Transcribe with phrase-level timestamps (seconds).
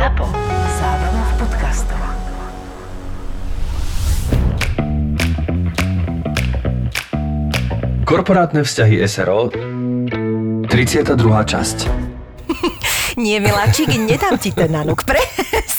[0.00, 0.24] ZAPO.
[0.80, 2.00] Zábrná v podcastov.
[8.08, 11.20] Korporátne vzťahy SRO 32.
[11.44, 11.78] časť.
[13.20, 15.04] Nie, miláčik, nedám ti ten nanuk.
[15.04, 15.20] Pre...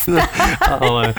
[0.82, 1.14] Ale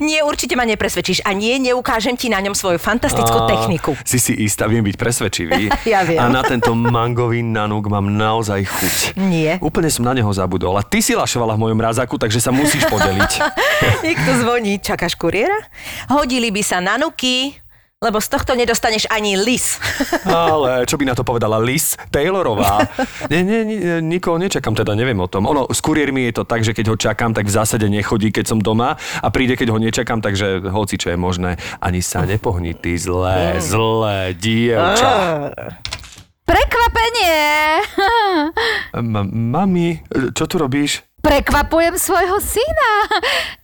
[0.00, 1.24] Nie, určite ma nepresvedčíš.
[1.26, 3.92] A nie, neukážem ti na ňom svoju fantastickú Á, techniku.
[4.06, 5.62] Si si istá, viem byť presvedčivý.
[5.82, 6.20] Ja viem.
[6.22, 8.96] A na tento mangový nanúk mám naozaj chuť.
[9.18, 9.58] Nie.
[9.58, 10.78] Úplne som na neho zabudol.
[10.78, 13.32] A ty si lašovala v mojom rázaku, takže sa musíš podeliť.
[14.06, 14.78] Niekto zvoní.
[14.78, 15.58] Čakáš kuriéra?
[16.08, 17.61] Hodili by sa nanuky,
[18.02, 19.78] lebo z tohto nedostaneš ani lis.
[20.26, 22.82] Ale čo by na to povedala Liz Taylorová?
[23.30, 25.46] Nie, nie, nie, nikoho nečakám, teda neviem o tom.
[25.46, 28.50] Ono, s kuriérmi je to tak, že keď ho čakám, tak v zásade nechodí, keď
[28.50, 32.74] som doma a príde, keď ho nečakám, takže hoci čo je možné, ani sa nepohni,
[32.74, 35.14] ty zlé, zlé dievča.
[36.42, 37.38] Prekvapenie!
[38.98, 40.02] M- mami,
[40.34, 41.06] čo tu robíš?
[41.22, 42.92] Prekvapujem svojho syna.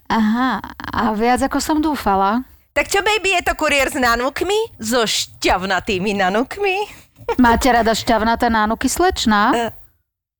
[0.06, 0.62] Aha,
[0.95, 2.47] a viac ako som dúfala.
[2.79, 4.79] Tak čo, baby, je to kuriér s nanukmi?
[4.79, 6.87] So šťavnatými nanukmi?
[7.43, 9.51] Máte rada šťavnaté nánuky slečná?
[9.51, 9.75] E.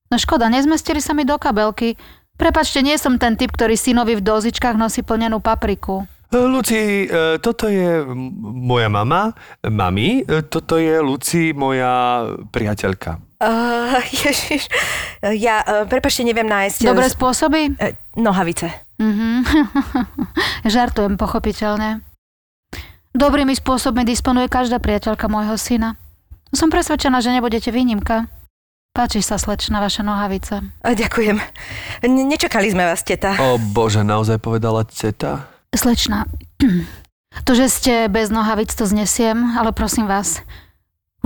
[0.07, 1.99] No škoda, nezmestili sa mi do kabelky.
[2.39, 6.07] Prepačte, nie som ten typ, ktorý synovi v dozičkách nosí plnenú papriku.
[6.31, 8.07] Luci, e, toto je
[8.39, 9.35] moja mama,
[9.67, 12.23] mami, e, toto je Luci, moja
[12.55, 13.19] priateľka.
[13.43, 14.71] Uh, ježiš,
[15.35, 16.87] ja, uh, prepačte, neviem nájsť...
[16.87, 17.75] Dobré uh, spôsoby?
[17.75, 18.71] uh, nohavice.
[19.03, 19.43] Mhm.
[20.75, 22.07] Žartujem, pochopiteľne.
[23.19, 25.99] Dobrými spôsobmi disponuje každá priateľka môjho syna.
[26.55, 28.31] Som presvedčená, že nebudete výnimka.
[28.95, 30.63] Páči sa, slečna, vaša nohavica.
[30.87, 31.35] Ďakujem.
[32.07, 33.35] N- nečakali sme vás, teta.
[33.43, 35.51] O bože, naozaj povedala ceta?
[35.75, 36.31] Slečna,
[37.47, 40.39] to, že ste bez nohavic, to znesiem, ale prosím vás,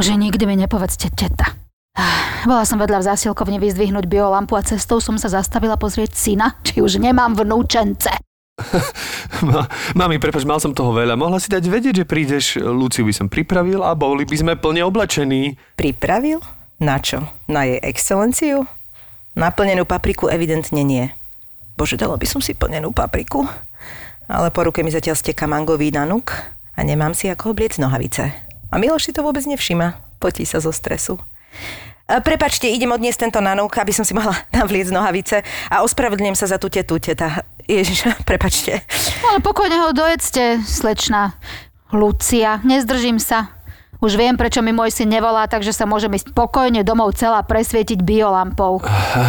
[0.00, 1.52] už nikdy mi nepovedzte teta.
[2.48, 6.80] Bola som vedľa v zásielkovni vyzdvihnúť biolampu a cestou som sa zastavila pozrieť syna, či
[6.80, 8.08] už nemám vnúčence.
[9.48, 9.64] Ma,
[9.96, 11.16] mami, prepač, mal som toho veľa.
[11.16, 14.84] Mohla si dať vedieť, že prídeš, Luciu by som pripravil a boli by sme plne
[14.84, 15.56] oblečení.
[15.74, 16.44] Pripravil?
[16.82, 17.24] Na čo?
[17.48, 18.68] Na jej excelenciu?
[19.32, 21.08] Naplnenú papriku evidentne nie.
[21.78, 23.48] Bože, dala by som si plnenú papriku.
[24.28, 26.32] Ale po ruke mi zatiaľ steká mangový nanuk
[26.76, 28.30] a nemám si ako obliec nohavice.
[28.72, 30.20] A Miloš si to vôbec nevšíma.
[30.20, 31.20] Potí sa zo stresu.
[32.12, 35.40] E, Prepačte, idem odniesť tento nanuk, aby som si mohla navliec nohavice
[35.72, 37.40] a ospravedlňujem sa za tú tetu, teta.
[37.64, 38.84] Ježiš, prepačte.
[39.24, 41.32] Ale pokojne ho dojedzte, slečna.
[41.92, 43.52] Lucia, nezdržím sa.
[44.02, 48.02] Už viem, prečo mi môj syn nevolá, takže sa môžem ísť pokojne domov celá presvietiť
[48.02, 48.82] biolampou.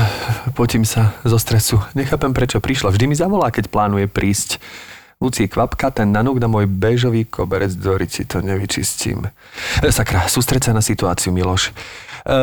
[0.57, 1.77] Potím sa zo stresu.
[1.93, 2.89] Nechápem, prečo prišla.
[2.89, 4.57] Vždy mi zavolá, keď plánuje prísť.
[5.21, 9.29] Luci, kvapka, ten nanúk na môj béžový koberec do rici, to nevyčistím.
[9.79, 11.71] E, sakra, sústreď sa na situáciu, Miloš.
[12.23, 12.37] E,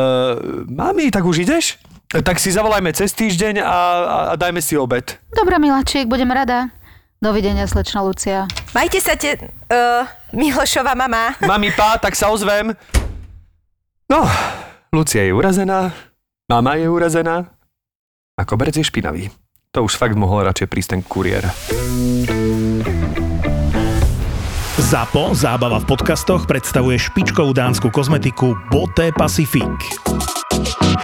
[0.68, 1.80] mami, tak už ideš?
[2.10, 5.14] Tak si zavolajme cez týždeň a, a, a dajme si obed.
[5.30, 6.74] Dobre, miláčik, budem rada.
[7.20, 8.48] Dovidenia, slečna Lucia.
[8.72, 11.36] Majte sa, te, uh, Milošova mama.
[11.44, 12.72] Mami, pá, tak sa ozvem.
[14.10, 14.26] No,
[14.90, 15.94] Lucia je urazená,
[16.50, 17.46] mama je urazená
[18.34, 19.30] a koberec je špinavý.
[19.70, 21.46] To už fakt mohol radšej prísť ten kuriér.
[24.80, 29.76] ZAPO, zábava v podcastoch, predstavuje špičkovú dánsku kozmetiku Boté Pacific.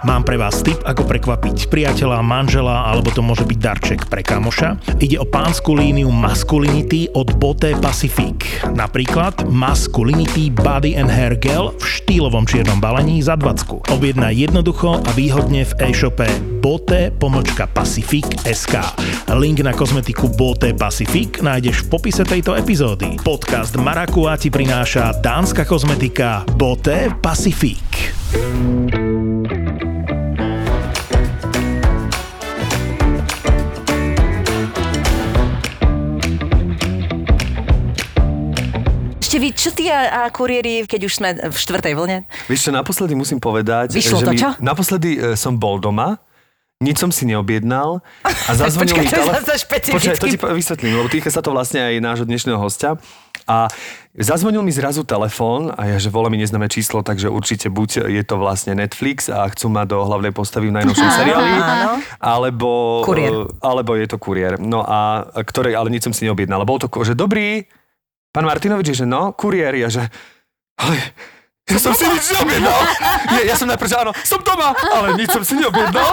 [0.05, 4.99] Mám pre vás tip, ako prekvapiť priateľa, manžela, alebo to môže byť darček pre kamoša.
[5.01, 8.63] Ide o pánsku líniu Masculinity od Boté Pacific.
[8.71, 13.89] Napríklad Masculinity Body and Hair Gel v štýlovom čiernom balení za 20.
[13.93, 16.27] Objednaj jednoducho a výhodne v e-shope
[16.61, 18.99] bote pomočka Pacific SK.
[19.35, 23.19] Link na kozmetiku Bote Pacific nájdeš v popise tejto epizódy.
[23.23, 27.81] Podcast Marakua ti prináša dánska kozmetika Bote Pacific.
[28.27, 29.06] Ešte
[39.87, 42.17] vy, a, a kuriéri, keď už sme v štvrtej vlne?
[42.51, 44.49] Vieš čo, naposledy musím povedať, Vyšlo že to, mi, čo?
[44.59, 46.19] naposledy e, som bol doma,
[46.83, 49.41] nič som si neobjednal a zazvonil mi telefón.
[49.95, 52.99] Počkaj, to ti vysvetlím, lebo týka sa to vlastne aj nášho dnešného hostia.
[53.47, 53.71] A
[54.11, 58.23] zazvonil mi zrazu telefón a ja, že volá mi neznáme číslo, takže určite buď je
[58.27, 61.55] to vlastne Netflix a chcú ma do hlavnej postavy v najnovšom seriáli,
[62.19, 63.07] alebo,
[63.63, 64.59] alebo je to kuriér.
[64.59, 66.67] No a ktoré, ale nič som si neobjednal.
[66.67, 67.63] Bol to, že dobrý,
[68.37, 70.05] pán Martinovič, je, že no, kuriér, ja, že
[70.77, 70.93] ale
[71.67, 72.79] ja som si nič neobjednal.
[73.33, 76.05] Nie, ja som najprv, že áno, som doma, ale nič som si neobjednal.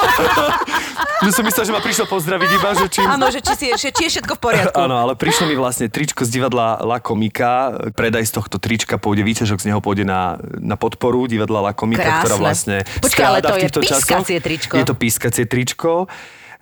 [1.29, 3.07] že som myslel, že ma prišiel pozdraviť iba, že čím...
[3.07, 4.75] Áno, že či, si, že či je všetko v poriadku.
[4.75, 7.77] Áno, ale prišlo mi vlastne tričko z divadla La Komika.
[7.95, 12.03] Predaj z tohto trička pôjde, výťažok z neho pôjde na, na podporu divadla La Komika,
[12.03, 12.21] Krásne.
[12.25, 14.75] ktorá vlastne Počkaj, ale to je pískacie tričko.
[14.75, 16.11] Je to pískacie tričko.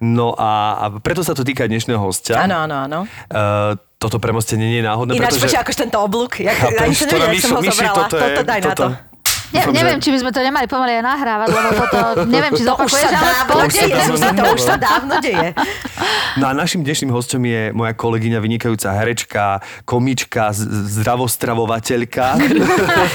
[0.02, 2.34] No a, a preto sa to týka dnešného hostia.
[2.42, 2.98] Áno, áno, áno.
[3.30, 5.54] Uh, toto premostenie nie je náhodné, Ináč, pretože...
[5.56, 6.42] akože tento oblúk.
[6.42, 7.96] Jak, Chápeš, ani na jak som ho zobrala.
[8.02, 9.10] toto je- Toto daj na toto- to.
[9.52, 11.98] Ne, neviem, či by sme to nemali pomaly aj nahrávať, lebo toto,
[12.34, 14.00] neviem, či To už sa dávno deje,
[14.32, 15.48] to už sa dávno deje.
[16.40, 19.44] No a našim dnešným hostom je moja kolegyňa, vynikajúca herečka,
[19.84, 22.40] komička, zdravostravovateľka.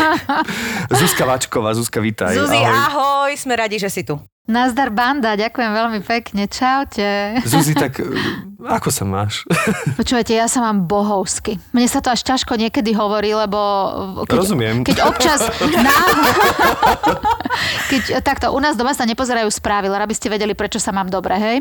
[1.02, 1.74] Zuzka Vačková.
[1.74, 2.38] Zuzka, vítaj.
[2.38, 2.70] Zuzi, Ahoj.
[2.70, 4.22] ahoj, sme radi, že si tu.
[4.48, 7.36] Nazdar banda, ďakujem veľmi pekne, čaute.
[7.44, 8.16] Zuzi, tak e,
[8.64, 9.44] ako sa máš?
[10.00, 11.60] Počúvajte, ja sa mám bohovsky.
[11.76, 13.60] Mne sa to až ťažko niekedy hovorí, lebo...
[14.24, 14.88] Keď, Rozumiem.
[14.88, 15.52] Keď občas...
[15.76, 16.16] náho-
[17.92, 21.36] keď, takto, u nás doma sa nepozerajú správy, aby ste vedeli, prečo sa mám dobre,
[21.36, 21.58] hej?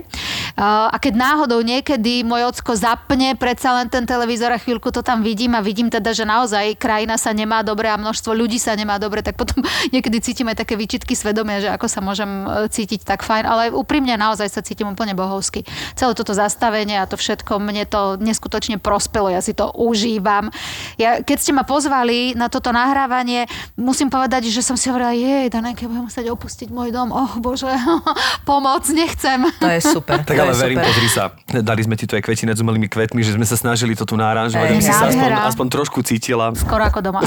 [0.56, 5.20] A keď náhodou niekedy môj ocko zapne predsa len ten televízor a chvíľku to tam
[5.20, 8.96] vidím a vidím teda, že naozaj krajina sa nemá dobre a množstvo ľudí sa nemá
[8.96, 9.60] dobre, tak potom
[9.94, 14.16] niekedy cítime také výčitky svedomia, že ako sa môžem e, cítiť tak fajn, ale úprimne
[14.16, 15.68] naozaj sa cítim úplne bohovsky.
[15.92, 20.48] Celé toto zastavenie a to všetko, mne to neskutočne prospelo, ja si to užívam.
[20.96, 23.44] Ja, keď ste ma pozvali na toto nahrávanie,
[23.76, 27.68] musím povedať, že som si hovorila, jej, Danajke, budem musieť opustiť môj dom, oh bože,
[28.48, 29.44] pomoc, nechcem.
[29.60, 30.24] To je super.
[30.24, 30.88] Tak ale je verím, super.
[30.90, 31.25] pozri sa,
[31.60, 34.14] dali sme ti tu aj kvetine s umelými kvetmi, že sme sa snažili to tu
[34.14, 36.54] naranžovať, Ej, aby si sa aspoň, aspoň trošku cítila.
[36.54, 37.20] Skoro ako doma.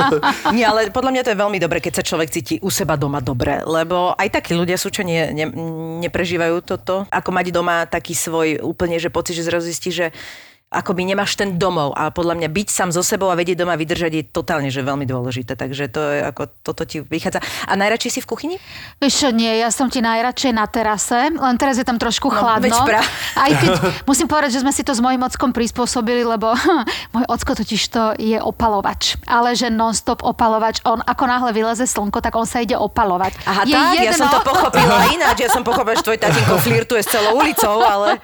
[0.56, 3.20] Nie, ale podľa mňa to je veľmi dobre, keď sa človek cíti u seba doma
[3.20, 5.46] dobre, lebo aj takí ľudia sú, čo nie, ne,
[6.06, 7.04] neprežívajú toto.
[7.08, 10.10] Ako mať doma taký svoj úplne, že pocit, že zrazu zistí, že
[10.72, 14.08] akoby nemáš ten domov a podľa mňa byť sám so sebou a vedieť doma vydržať
[14.10, 15.52] je totálne, že veľmi dôležité.
[15.52, 17.38] Takže to je ako, toto ti vychádza.
[17.62, 18.56] A najradšej si v kuchyni?
[18.96, 22.34] Vieš čo, nie, ja som ti najradšej na terase, len teraz je tam trošku No,
[22.34, 22.72] chladno.
[22.82, 23.04] pra-
[23.34, 23.70] Aj keď
[24.10, 26.56] musím povedať, že sme si to s mojím ockom prispôsobili, lebo
[27.14, 29.20] môj ocko totiž to je opalovač.
[29.24, 33.36] Ale že non-stop opalovač, on ako náhle vyleze slnko, tak on sa ide opalovať.
[33.42, 35.36] Aha, je tak, ja jedno, som to pochopila ináč.
[35.38, 38.16] Ja som pochopila, že tvoj tatínko flirtuje s celou ulicou, ale...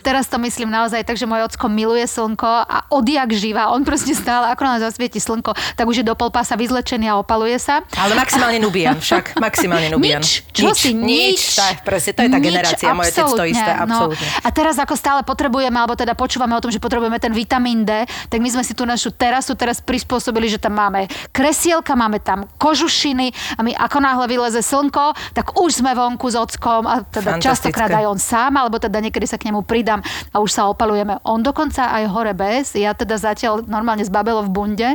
[0.00, 4.16] Teraz to myslím naozaj tak, že môj ocko miluje slnko a odjak živa, on proste
[4.16, 7.84] stále, ako nám zasvieti slnko, tak už je do polpása vyzlečený a opaluje sa.
[8.00, 10.24] Ale maximálne Nubian, však maximálne Nubian.
[10.24, 11.40] Nič, čo nič, si, nič.
[11.60, 14.24] Tak, presne, to je tá Nič, generácia, moje otec to isté, absolútne.
[14.24, 14.40] No.
[14.40, 18.06] A teraz ako stále potrebujeme, alebo teda počúvame o tom, že potrebujeme ten vitamín D,
[18.06, 22.46] tak my sme si tú našu terasu teraz prispôsobili, že tam máme kresielka, máme tam
[22.56, 27.42] kožušiny a my ako náhle vyleze slnko, tak už sme vonku s ockom a teda
[27.42, 30.00] častokrát aj on sám, alebo teda niekedy sa k nemu pridám
[30.30, 31.18] a už sa opalujeme.
[31.26, 34.90] On dokonca aj hore bez, ja teda zatiaľ normálne z babelo v bunde,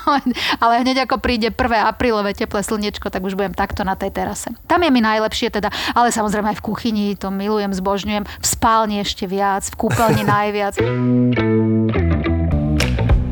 [0.62, 1.56] ale hneď ako príde 1.
[1.88, 4.52] aprílové teplé slniečko, tak už budem takto na tej terase.
[4.68, 9.00] Tam je mi najlepšie teda, ale samozrejme aj v kuchyni to milujem, zbožňujem, v spálni
[9.00, 10.74] ešte viac, v kúpeľni najviac.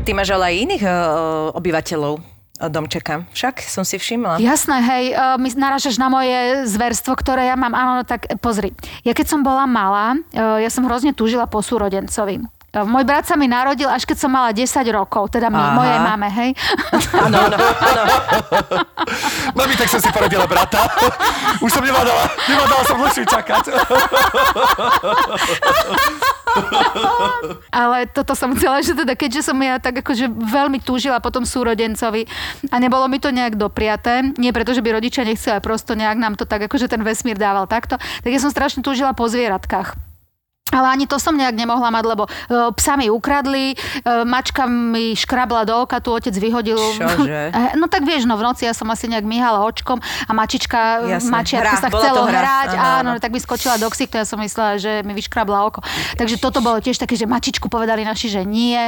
[0.01, 0.93] Ty máš ale aj iných uh,
[1.53, 3.29] obyvateľov uh, domčeka.
[3.37, 4.41] Však som si všimla.
[4.41, 7.73] Jasné, hej, uh, my narážaš na moje zverstvo, ktoré ja mám.
[7.77, 8.73] Áno, no tak eh, pozri.
[9.05, 12.41] Ja keď som bola malá, uh, ja som hrozne túžila po súrodencovi.
[12.71, 14.63] Uh, Môj brat sa mi narodil, až keď som mala 10
[14.95, 15.75] rokov, teda Aha.
[15.75, 16.49] mojej mame, hej.
[17.27, 18.03] Áno, áno, áno.
[19.51, 20.87] Mami, tak som si porodila brata.
[21.59, 23.75] Už som nevádala, nevádala som dlhšie čakať.
[27.75, 31.43] Ale toto som chcela, že teda keďže som ja tak akože veľmi túžila po tom
[31.43, 32.23] súrodencovi
[32.71, 36.17] a nebolo mi to nejak dopriaté, nie preto, že by rodičia nechceli, ale prosto nejak
[36.19, 40.10] nám to tak akože ten vesmír dával takto, tak ja som strašne túžila po zvieratkách.
[40.71, 45.13] Ale ani to som nejak nemohla mať, lebo uh, psa mi ukradli, uh, mačka mi
[45.13, 46.79] škrabla do oka, tu otec vyhodil.
[46.79, 47.41] Čože?
[47.61, 51.03] Eh, no tak vieš, no v noci ja som asi nejak myhala očkom a mačička,
[51.03, 51.31] Jasné.
[51.31, 52.39] mačiatko sa chcelo hra.
[52.39, 53.19] hrať, Áno, áno, áno.
[53.19, 55.83] tak mi skočila do ksichtu, ja som myslela, že mi vyškrabla oko.
[56.15, 58.79] Takže toto bolo tiež také, že mačičku povedali naši, že nie.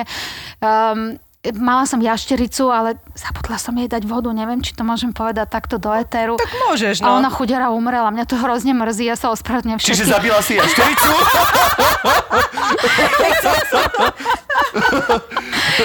[0.64, 5.52] Um, Mala som jaštericu, ale zabudla som jej dať vodu, neviem, či to môžem povedať
[5.52, 6.40] takto do etéru.
[6.40, 7.20] Tak môžeš, A no.
[7.20, 10.14] ona chudera umrela, mňa to hrozne mrzí, ja sa ospravedlňujem Čiže všetkým.
[10.16, 11.10] zabila si jaštericu?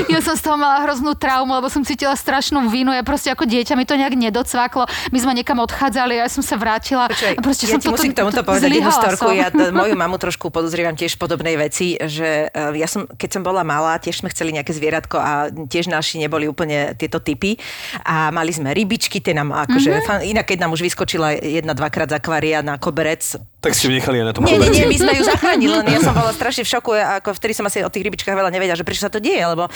[0.08, 2.92] Ja som z toho mala hroznú traumu, lebo som cítila strašnú vinu.
[2.92, 4.84] Ja proste ako dieťa mi to nejak nedocvaklo.
[5.10, 7.08] My sme niekam odchádzali a ja som sa vrátila.
[7.08, 9.32] Počkaj, a proste ja som ti musím k tomuto to- povedať jednu storku.
[9.32, 13.42] Ja t- moju mamu trošku podozrievam tiež podobnej veci, že eh, ja som, keď som
[13.42, 17.56] bola malá, tiež sme chceli nejaké zvieratko a tiež naši neboli úplne tieto typy.
[18.04, 20.00] A mali sme rybičky, tie nám akože, Mhm.
[20.04, 20.30] mm-hmm.
[20.32, 23.22] inak keď nám už vyskočila jedna, dvakrát z akvária na koberec,
[23.58, 25.86] Tak ste ju nechali aj na tom nie, nie, nie, my sme ju zachránili, len
[25.90, 28.78] ja som bola strašne v šoku, ako vtedy som asi o tých rybičkách veľa nevedela,
[28.78, 29.66] že prečo sa to deje, lebo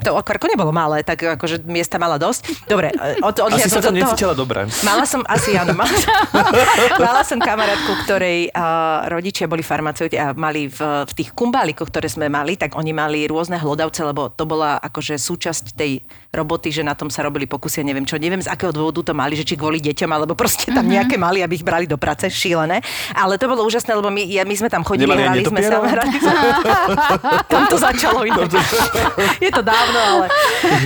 [0.00, 2.64] to akvárko nebolo malé, tak akože miesta mala dosť.
[2.64, 2.88] Dobre,
[3.20, 4.64] od, od, Asi sa tam necítila dobre.
[4.80, 5.92] Mala som, asi áno, mala,
[7.04, 12.08] mala som kamarátku, ktorej uh, rodičia boli farmaceuti a mali v, v tých kumbálikoch, ktoré
[12.08, 16.00] sme mali, tak oni mali rôzne hlodavce, lebo to bola akože súčasť tej
[16.32, 19.36] roboty, že na tom sa robili pokusy, neviem čo, neviem z akého dôvodu to mali,
[19.36, 22.80] že či kvôli deťom, alebo proste tam nejaké mali, aby ich brali do práce, šílené.
[23.18, 25.60] Ale ale to bolo úžasné, lebo my, ja, my sme tam chodili, Nemali hrali sme
[25.60, 25.84] sa.
[25.84, 26.40] Hrali sme,
[27.44, 28.48] tam to začalo inak.
[29.36, 30.26] Je to dávno, ale...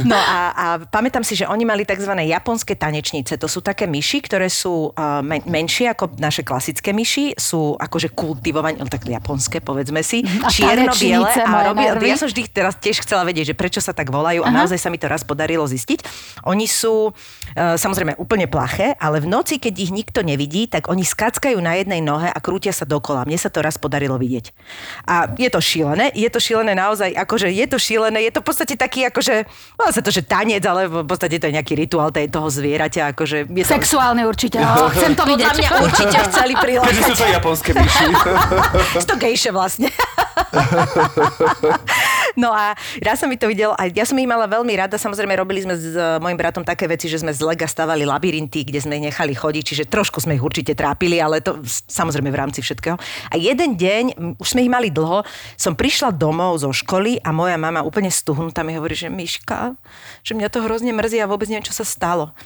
[0.03, 2.11] No a, a pamätám si, že oni mali tzv.
[2.19, 3.39] japonské tanečnice.
[3.39, 7.39] To sú také myši, ktoré sú uh, men- menšie ako naše klasické myši.
[7.39, 10.27] Sú akože kultivované, no tak japonské, povedzme si.
[10.43, 11.31] A Čierno-biele.
[11.47, 14.51] A robia, ja som vždy teraz tiež chcela vedieť, že prečo sa tak volajú a
[14.51, 16.03] naozaj sa mi to raz podarilo zistiť.
[16.51, 21.07] Oni sú uh, samozrejme úplne plaché, ale v noci, keď ich nikto nevidí, tak oni
[21.07, 23.25] skackajú na jednej nohe a krútia sa dokola.
[23.25, 24.53] Mne sa to raz podarilo vidieť.
[25.05, 28.47] A je to šílené, je to šílené naozaj, akože je to šílené, je to v
[28.47, 32.09] podstate taký akože, volá sa to, že tanec, ale v podstate to je nejaký rituál
[32.09, 33.73] tej- toho zvieraťa, akože je to...
[33.73, 34.59] Sexuálne určite.
[34.59, 35.57] Oh, chcem to Podľa vidieť.
[35.57, 37.17] mňa určite chceli Keďže sú prilákať.
[37.17, 38.07] to japonské myši.
[38.95, 39.89] Sú to gejše vlastne.
[42.33, 45.37] No a raz som mi to videl, a ja som ich mala veľmi rada, samozrejme
[45.37, 48.81] robili sme s e, mojim bratom také veci, že sme z lega stavali labyrinty, kde
[48.81, 52.41] sme ich nechali chodiť, čiže trošku sme ich určite trápili, ale to s- samozrejme v
[52.45, 53.01] rámci všetkého.
[53.33, 55.25] A jeden deň, už sme ich mali dlho,
[55.57, 59.73] som prišla domov zo školy a moja mama úplne stuhnutá mi hovorí, že Miška,
[60.21, 62.37] že mňa to hrozne mrzí a vôbec neviem, čo sa stalo.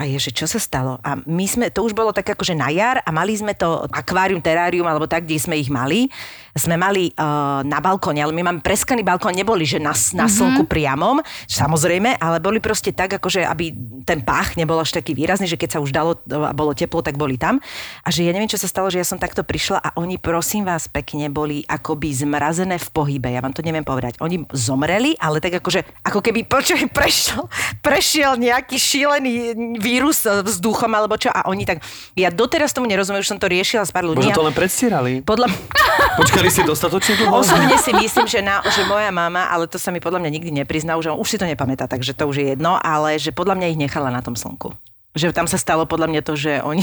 [0.00, 0.98] A je, že čo sa stalo?
[1.04, 4.40] A my sme, to už bolo tak akože na jar a mali sme to akvárium,
[4.40, 6.08] terárium, alebo tak, kde sme ich mali.
[6.52, 10.68] Sme mali uh, na balkóne, ale my máme preskaný balkón, neboli, že na, na slnku
[10.68, 13.72] priamom, samozrejme, ale boli proste tak, akože aby
[14.04, 17.16] ten pách nebol až taký výrazný, že keď sa už dalo a bolo teplo, tak
[17.16, 17.56] boli tam.
[18.04, 20.68] A že ja neviem, čo sa stalo, že ja som takto prišla a oni, prosím
[20.68, 23.32] vás, pekne boli akoby zmrazené v pohybe.
[23.32, 24.20] Ja vám to neviem povedať.
[24.20, 27.48] Oni zomreli, ale tak akože, ako keby počuj, prešiel,
[27.80, 31.80] prešiel nejaký šílený vírus vzduchom alebo čo a oni tak,
[32.12, 34.28] ja doteraz tomu nerozumiem, už som to riešila s pár ľuďmi.
[34.28, 35.10] Možno to len predstierali.
[35.24, 35.48] Podľa,
[36.42, 37.38] Počkali ste dostatočne dlho?
[37.38, 40.50] osobne si myslím, že, na, že moja mama, ale to sa mi podľa mňa nikdy
[40.50, 43.70] neprizná, že už si to nepamätá, takže to už je jedno, ale že podľa mňa
[43.70, 44.74] ich nechala na tom slnku.
[45.14, 46.82] Že tam sa stalo podľa mňa to, že oni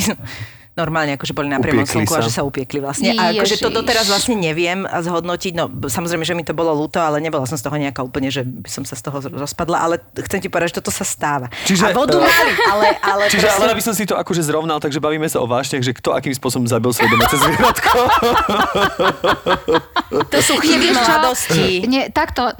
[0.74, 3.12] normálne akože boli na priamom slnku a že sa upiekli vlastne.
[3.14, 3.78] A akože to Ježiš.
[3.84, 5.52] doteraz vlastne neviem zhodnotiť.
[5.54, 8.48] No samozrejme, že mi to bolo ľúto, ale nebola som z toho nejaká úplne, že
[8.48, 11.52] by som sa z toho rozpadla, ale chcem ti povedať, že toto sa stáva.
[11.68, 14.42] Čiže, a vodu eh, mali, ale, ale Čiže proste- ale aby som si to akože
[14.46, 18.00] zrovnal, takže bavíme sa o vášniach, že kto akým spôsobom zabil svoje domáce zvieratko.
[20.32, 21.84] to sú chyby mladosti.
[21.86, 22.54] Nie, takto,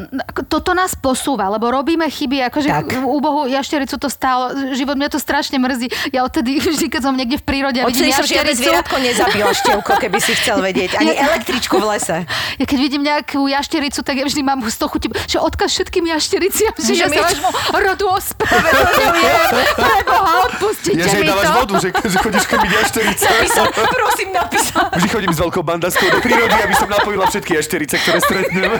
[0.48, 2.88] toto nás posúva, lebo robíme chyby, akože Tak.
[3.06, 5.88] u Bohu jaštericu to stálo, život mňa to strašne mrzí.
[6.12, 9.52] Ja odtedy, vždy, keď som niekde v prírode a vidím Odtedy som žiadne zvieratko nezabila
[9.52, 10.98] števko, keby si chcel vedieť.
[10.98, 12.18] Ani električku v lese.
[12.58, 16.06] ja keď vidím nejakú jaštericu, tak ja vždy mám z toho chuť, že odkaz všetkým
[16.08, 19.50] jaštericiam, že, Že ja my- sa vášmu rodu ospravedlňujem.
[19.80, 21.54] Preboha, odpustite Ja, že mi dávaš to.
[21.56, 23.26] vodu, že, že chodíš krmiť jašterice.
[23.26, 24.84] Napísal, prosím, napísal.
[24.92, 28.72] Vždy chodím s veľkou bandaskou do prírody, aby som napojila všetky jašterice, ktoré stretnem.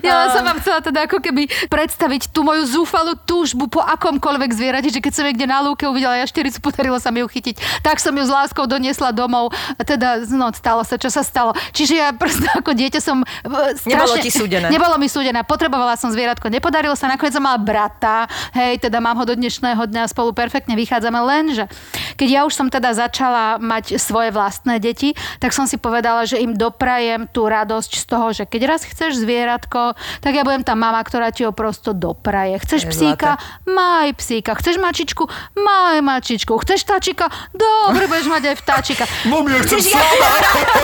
[0.00, 4.88] Ja som vám chcela teda ako keby predstaviť tú moju zúfalú túžbu po akomkoľvek zvierati,
[4.88, 7.84] že keď som niekde na lúke uvidela jaštericu, podarilo sa mi ju chytiť.
[7.84, 9.52] Tak som ju s láskou doniesla domov.
[9.84, 11.52] Teda, no, stalo sa, čo sa stalo.
[11.76, 13.20] Čiže ja proste ako dieťa som...
[13.22, 14.66] e, Strašne, Nebolo ti súdené.
[14.72, 15.44] Nebolo mi súdené.
[15.44, 16.48] Potrebovala som zvieratko.
[16.48, 17.12] Nepodarilo sa.
[17.12, 18.24] Nakoniec som mala brata.
[18.56, 21.18] Hej, teda mám ho do dnešného dňa spolu perfektne vychádzame.
[21.20, 21.66] Lenže
[22.14, 26.38] keď ja už som teda začala mať svoje vlastné deti, tak som si povedala, že
[26.38, 30.78] im doprajem tú radosť z toho, že keď raz chceš zvieratko, tak ja budem tá
[30.78, 32.58] mama, ktorá ti ho prosto dopraje.
[32.62, 33.38] Chceš je psíka?
[33.66, 34.54] Maj psíka.
[34.54, 35.26] Chceš mačičku?
[35.58, 36.36] Maj mačičku.
[36.46, 37.26] Chceš vtáčika?
[37.50, 39.04] Dobre, budeš mať aj vtáčika.
[39.30, 40.28] Mami, ja chcem Chceš slova.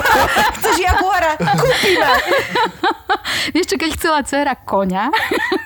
[0.58, 1.32] Chceš jaguára?
[1.38, 2.10] Kúpime.
[3.54, 5.12] Vieš čo, keď chcela dcera koňa,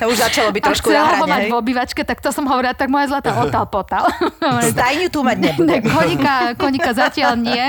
[0.02, 1.50] To už začalo byť trošku chcela ho mať hej?
[1.50, 4.04] v obývačke, tak to som hovorila, tak moja zlatá otal potal.
[4.42, 5.82] Stajňu tu mať Ne, nebudem.
[5.86, 7.62] konika, konika zatiaľ nie,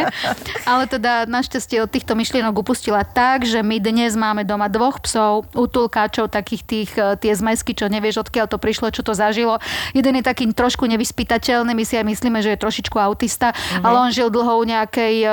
[0.66, 5.46] ale teda našťastie od týchto myšlienok upustila tak, že my dnes máme doma dvoch psov,
[5.54, 9.62] utulkáčov, takých tých, e, tie zmesky, čo nevieš, odkiaľ to prišlo, čo to zažilo.
[9.94, 13.86] Jeden je taký trošku nevyspytateľný, my si aj myslíme, že je trošičku autista, Mhm.
[13.86, 15.30] ale on žil dlho u nejakej um,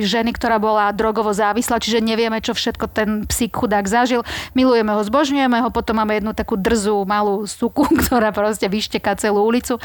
[0.00, 4.24] ženy, ktorá bola drogovo závislá, čiže nevieme, čo všetko ten psík chudák zažil.
[4.56, 9.44] Milujeme ho, zbožňujeme ho, potom máme jednu takú drzú malú suku, ktorá proste vyšteká celú
[9.44, 9.76] ulicu.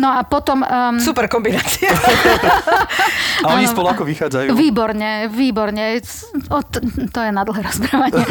[0.00, 0.64] No a potom...
[0.64, 1.92] Um, Super kombinácia.
[3.44, 4.48] A oni spolu ako vychádzajú?
[4.56, 6.00] Výborne, výborne.
[6.48, 8.24] O, to, to je na dlhé rozprávanie.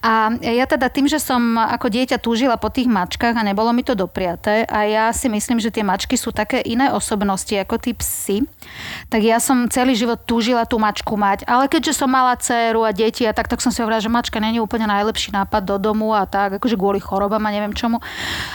[0.00, 3.82] A ja teda tým, že som ako dieťa túžila po tých mačkách a nebolo mi
[3.82, 7.92] to dopriaté a ja si myslím, že tie mačky sú také iné osobnosti ako tí
[7.98, 8.46] psy,
[9.10, 11.42] tak ja som celý život túžila tú mačku mať.
[11.44, 14.38] Ale keďže som mala dceru a deti a tak, tak som si hovorila, že mačka
[14.38, 17.98] není úplne najlepší nápad do domu a tak, akože kvôli chorobám a neviem čomu.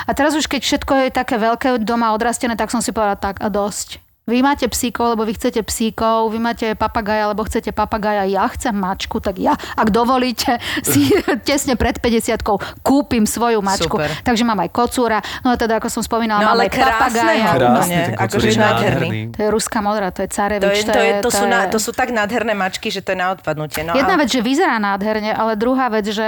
[0.08, 3.44] A teraz už keď všetko je také veľké doma odrastené, tak som si povedala tak
[3.44, 8.24] a dosť vy máte psíkov, lebo vy chcete psíkov, vy máte papagaja, lebo chcete papagaja,
[8.24, 11.10] ja chcem mačku, tak ja, ak dovolíte, si
[11.48, 12.40] tesne pred 50
[12.80, 13.98] kúpim svoju mačku.
[13.98, 14.14] Super.
[14.22, 17.50] Takže mám aj kocúra, no a teda ako som spomínala, No mám ale aj papagaja.
[17.90, 19.10] ten kocúr akože nádherný.
[19.34, 20.86] To je ruská modrá, to je carevič.
[20.86, 23.12] To, je, to, je, to, sú je- na, to sú tak nádherné mačky, že to
[23.12, 23.82] je na odpadnutie.
[23.82, 24.20] No, Jedna a...
[24.22, 26.22] vec, že vyzerá nádherne, ale druhá vec, že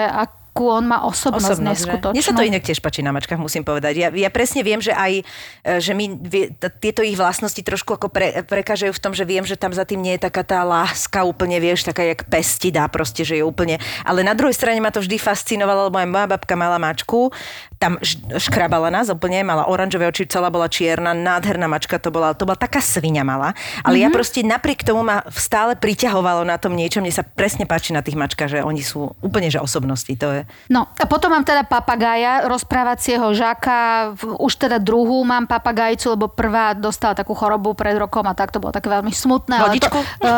[0.51, 2.15] akú on má osobnosť, Osobnosť, neskutočnú.
[2.19, 3.95] Mne sa to inak tiež páči na mačkách, musím povedať.
[3.95, 5.23] Ja, ja presne viem, že aj
[5.63, 9.23] e, že mi vie, t- tieto ich vlastnosti trošku ako pre, prekážajú v tom, že
[9.23, 12.67] viem, že tam za tým nie je taká tá láska úplne, vieš, taká jak pesti
[12.67, 13.79] dá proste, že je úplne...
[14.03, 17.31] Ale na druhej strane ma to vždy fascinovalo, lebo aj moja babka mala mačku,
[17.79, 17.95] tam
[18.35, 22.59] škrabala nás úplne, mala oranžové oči, celá bola čierna, nádherná mačka to bola, to bola
[22.59, 23.55] taká svinia mala.
[23.87, 27.95] Ale ja proste napriek tomu ma stále priťahovalo na tom niečo, mne sa presne páči
[27.95, 30.40] na tých mačkách, že oni sú úplne, že osobnosti, to je...
[30.69, 36.73] No a potom mám teda papagája, rozprávacieho žaka, už teda druhú mám papagajcu, lebo prvá
[36.75, 39.55] dostala takú chorobu pred rokom a tak to bolo také veľmi smutné.
[39.61, 39.99] Vodičku?
[40.21, 40.31] To,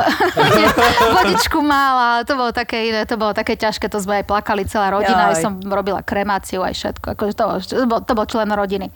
[1.21, 4.93] vodičku mala, to bolo také iné, to bolo také ťažké, to sme aj plakali celá
[4.93, 8.49] rodina, aj som robila kremáciu, aj všetko, akože to, bol- to, bol, to bol člen
[8.51, 8.89] rodiny.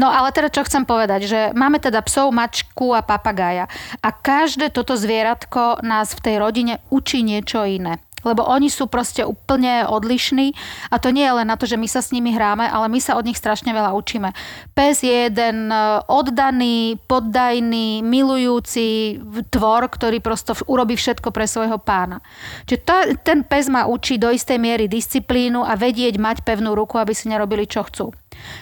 [0.00, 3.70] No ale teda čo chcem povedať, že máme teda psov, mačku a papagája
[4.02, 9.22] a každé toto zvieratko nás v tej rodine učí niečo iné lebo oni sú proste
[9.22, 10.50] úplne odlišní
[10.90, 12.98] a to nie je len na to, že my sa s nimi hráme, ale my
[12.98, 14.34] sa od nich strašne veľa učíme.
[14.74, 19.16] Pes je jeden e, oddaný, poddajný, milujúci
[19.54, 22.18] tvor, ktorý prosto urobí všetko pre svojho pána.
[22.66, 26.98] Čiže to, ten pes ma učí do istej miery disciplínu a vedieť mať pevnú ruku,
[26.98, 28.10] aby si nerobili, čo chcú.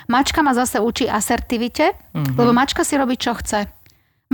[0.06, 2.36] Mačka ma zase učí asertivite, mm-hmm.
[2.36, 3.83] lebo mačka si robí, čo chce.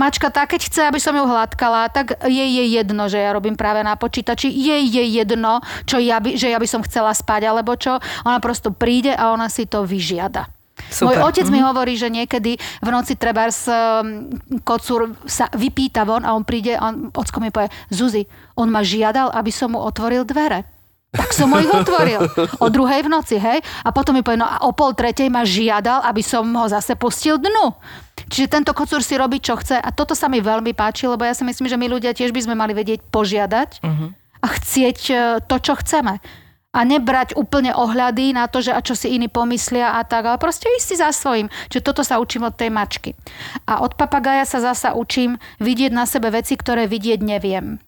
[0.01, 3.53] Mačka tá, keď chce, aby som ju hladkala, tak jej je jedno, že ja robím
[3.53, 4.49] práve na počítači.
[4.49, 8.01] Jej je jedno, čo ja by, že ja by som chcela spať, alebo čo.
[8.25, 10.49] Ona prosto príde a ona si to vyžiada.
[10.89, 11.13] Super.
[11.13, 13.69] Môj otec mi hovorí, že niekedy v noci treba s
[14.65, 18.25] kocúr sa vypýta von a on príde a on, ocko mi povie, Zuzi,
[18.57, 20.80] on ma žiadal, aby som mu otvoril dvere.
[21.11, 22.23] Tak som mu ich otvoril.
[22.63, 23.59] O druhej v noci, hej?
[23.83, 26.95] A potom mi povie, no a o pol tretej ma žiadal, aby som ho zase
[26.95, 27.75] pustil dnu.
[28.31, 29.75] Čiže tento kocúr si robí, čo chce.
[29.75, 32.47] A toto sa mi veľmi páči, lebo ja si myslím, že my ľudia tiež by
[32.47, 33.83] sme mali vedieť požiadať
[34.39, 35.13] a chcieť e,
[35.43, 36.23] to, čo chceme.
[36.71, 40.39] A nebrať úplne ohľady na to, že a čo si iní pomyslia a tak, ale
[40.39, 41.51] proste ísť si za svojím.
[41.67, 43.11] Čiže toto sa učím od tej mačky.
[43.67, 47.83] A od papagaja sa zasa učím vidieť na sebe veci, ktoré vidieť neviem.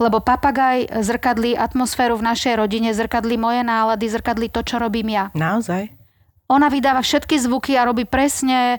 [0.00, 5.28] Lebo papagaj zrkadlí atmosféru v našej rodine, zrkadlí moje nálady, zrkadlí to, čo robím ja.
[5.36, 5.92] Naozaj?
[6.50, 8.78] Ona vydáva všetky zvuky a robí presne e,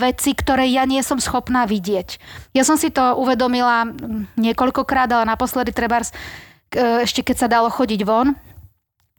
[0.00, 2.16] veci, ktoré ja nie som schopná vidieť.
[2.56, 3.84] Ja som si to uvedomila
[4.40, 6.16] niekoľkokrát, ale naposledy trebárs,
[6.72, 8.32] e, ešte keď sa dalo chodiť von,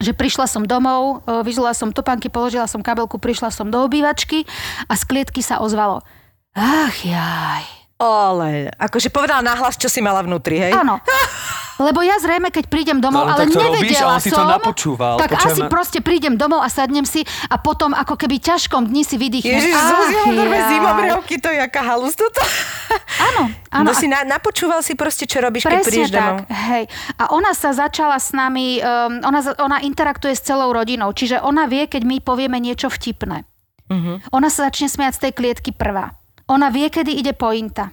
[0.01, 4.49] že prišla som domov, e, vyzula som topánky, položila som kabelku, prišla som do obývačky
[4.89, 6.01] a z klietky sa ozvalo
[6.55, 7.84] Ach jaj.
[7.95, 10.75] Ale, akože povedala nahlas, čo si mala vnútri, hej?
[10.75, 10.99] Áno.
[11.77, 14.21] Lebo ja zrejme, keď prídem domov, No, ale ale, tak to robíš nevedela a on
[14.21, 15.15] si to som, napočúval.
[15.17, 18.87] tak Počujem, asi a- proste prídem domov a sadnem si a potom ako keby ťažkom
[18.87, 19.59] dni si vydýchnem.
[19.59, 20.71] Ježiš, Ach, Zuzi, on normálne jaj.
[20.71, 22.39] zimomriavky, to je jaká halus toto.
[23.17, 23.85] Áno, áno.
[23.85, 26.35] No si na, napočúval si proste, čo robíš, keď Presne prídeš domov.
[26.37, 26.83] tak, hej.
[27.13, 31.63] A ona sa začala s nami, um, ona, ona interaktuje s celou rodinou, čiže ona
[31.65, 33.43] vie, keď my povieme niečo vtipné.
[33.85, 34.31] Mhm.
[34.31, 36.15] Ona sa začne smiať z tej klietky prvá.
[36.47, 37.89] Ona vie, kedy ide pointa.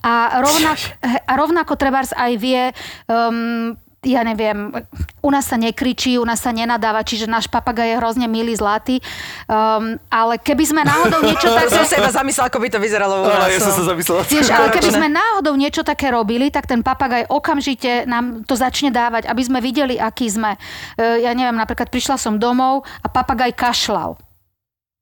[0.00, 0.78] A, rovnak,
[1.26, 2.62] a rovnako trebárs aj vie,
[3.10, 3.74] um,
[4.06, 4.70] ja neviem,
[5.18, 9.02] u nás sa nekričí, u nás sa nenadáva, čiže náš papagaj je hrozne milý, zlatý.
[9.50, 11.74] Um, ale keby sme náhodou niečo také...
[11.74, 13.50] som sa iba zamyslela, ako by to vyzeralo u Áno, nás.
[13.50, 13.88] ja som sa no.
[13.90, 14.22] zamyslel.
[14.30, 18.94] Vieš, ale keby sme náhodou niečo také robili, tak ten papagaj okamžite nám to začne
[18.94, 20.54] dávať, aby sme videli, aký sme.
[20.94, 24.14] E, Ja neviem, napríklad prišla som domov a papagaj kašľal.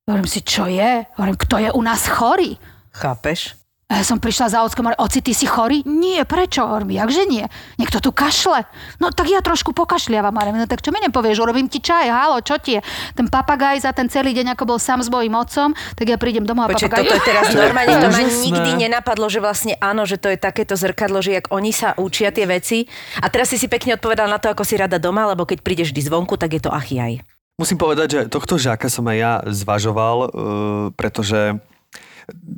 [0.04, 1.08] Hovorím si, čo je?
[1.16, 2.60] Hovorím, kto je u nás chorý?
[2.92, 3.56] Chápeš?
[3.88, 5.80] A ja som prišla za ockom, hovorím, oci, ty si chorý?
[5.84, 6.60] Nie, prečo?
[6.64, 7.44] Hovorím, jakže nie?
[7.80, 8.68] Niekto tu kašle.
[9.00, 10.32] No tak ja trošku pokašliavam.
[10.36, 11.40] Hovorím, no tak čo mi nepovieš?
[11.40, 12.80] Urobím ti čaj, halo, čo ti je?
[13.16, 16.44] Ten papagaj za ten celý deň, ako bol sám s mojím otcom, tak ja prídem
[16.44, 17.04] domov a Počkej, papagaj...
[17.08, 20.28] toto je teraz To je normálne, to ma nikdy nenapadlo, že vlastne áno, že to
[20.28, 22.84] je takéto zrkadlo, že jak oni sa učia tie veci.
[23.24, 25.96] A teraz si si pekne odpovedal na to, ako si rada doma, lebo keď prídeš
[25.96, 27.24] vždy zvonku, tak je to achiaj.
[27.54, 30.30] Musím povedať, že tohto žáka som aj ja zvažoval, uh,
[30.98, 31.62] pretože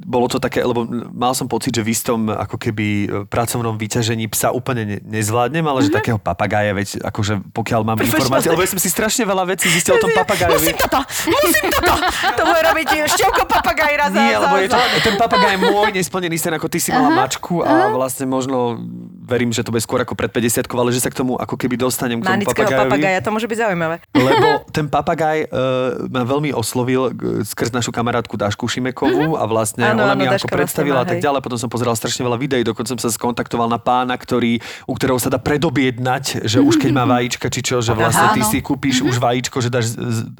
[0.07, 4.31] bolo to také, lebo mal som pocit, že v istom ako keby e, pracovnom vyťažení
[4.31, 8.71] psa úplne ne, nezvládnem, ale že takého papagája, veď akože pokiaľ mám informácie, lebo ja
[8.71, 10.63] som si strašne veľa vecí zistil o tom papagájovi.
[10.63, 11.95] Musím toto, musím toto.
[12.39, 16.37] To bude robiť števko papagaj raz Nie, lebo je to, ten papagaj je môj nesplnený
[16.39, 18.79] sen, ako ty si mala mačku a vlastne možno
[19.27, 21.75] verím, že to bude skôr ako pred 50 ale že sa k tomu ako keby
[21.75, 22.87] dostanem k tomu papagajovi.
[22.87, 23.97] papagaja, to môže byť zaujímavé.
[24.15, 29.81] Lebo ten papagaj uh, ma veľmi oslovil uh, skrz našu kamarátku Dášku Šimekovú a vlastne.
[29.81, 31.41] Áno, ona áno, mi ako predstavila a tak ďalej.
[31.41, 35.17] Potom som pozeral strašne veľa videí, dokonca som sa skontaktoval na pána, ktorý, u ktorého
[35.17, 39.01] sa dá predobjednať, že už keď má vajíčka, či čo, že vlastne ty si kúpiš
[39.01, 39.09] Mhm.
[39.09, 39.87] už vajíčko, že dáš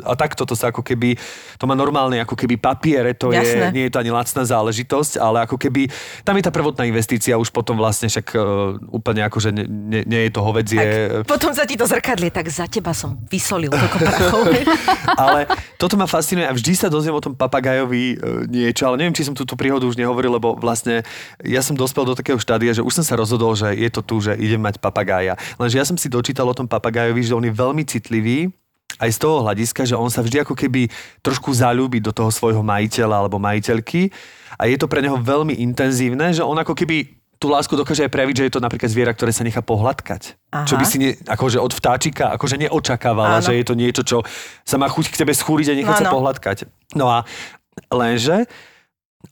[0.03, 1.17] a takto to sa ako keby,
[1.57, 3.73] to má normálne ako keby papiere, to je, Jasné.
[3.73, 5.87] nie je to ani lacná záležitosť, ale ako keby,
[6.21, 8.43] tam je tá prvotná investícia už potom vlastne však uh,
[8.91, 10.83] úplne ako, že nie, nie, nie je to hovedzie.
[11.23, 14.43] Tak, potom sa ti to zrkadlie, tak za teba som vysolil toľko prachov.
[15.15, 15.41] ale
[15.77, 18.17] toto ma fascinuje a vždy sa dozviem o tom papagajovi e,
[18.49, 21.07] niečo, ale neviem, či som túto príhodu už nehovoril, lebo vlastne
[21.47, 24.19] ja som dospel do takého štádia, že už som sa rozhodol, že je to tu,
[24.19, 25.39] že idem mať papagája.
[25.55, 28.51] Lenže ja som si dočítal o tom papagájovi, že on je veľmi citlivý
[28.99, 30.91] aj z toho hľadiska, že on sa vždy ako keby
[31.23, 34.11] trošku zalúbi do toho svojho majiteľa alebo majiteľky
[34.59, 38.09] a je to pre neho veľmi intenzívne, že on ako keby tú lásku dokáže aj
[38.09, 40.41] prejaviť, že je to napríklad zviera, ktoré sa nechá pohľadkať.
[40.57, 40.65] Aha.
[40.65, 43.45] Čo by si ne, akože od vtáčika akože neočakávala, Áno.
[43.45, 44.25] že je to niečo, čo
[44.65, 46.59] sa má chuť k tebe schúriť a nechať No, sa pohľadkať.
[46.97, 47.29] No a
[47.93, 48.49] lenže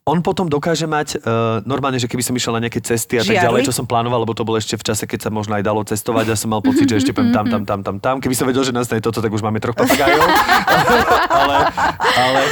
[0.02, 3.38] on potom dokáže mať, uh, normálne, že keby som išiel na nejaké cesty a tak
[3.38, 3.46] Žiarli?
[3.46, 5.80] ďalej, čo som plánoval, lebo to bolo ešte v čase, keď sa možno aj dalo
[5.87, 8.14] cestovať a som mal pocit, že ešte poviem tam, tam, tam, tam, tam.
[8.18, 10.26] Keby som vedel, že nastane toto, tak už máme troch papagájov.
[11.40, 11.57] ale,
[12.18, 12.42] ale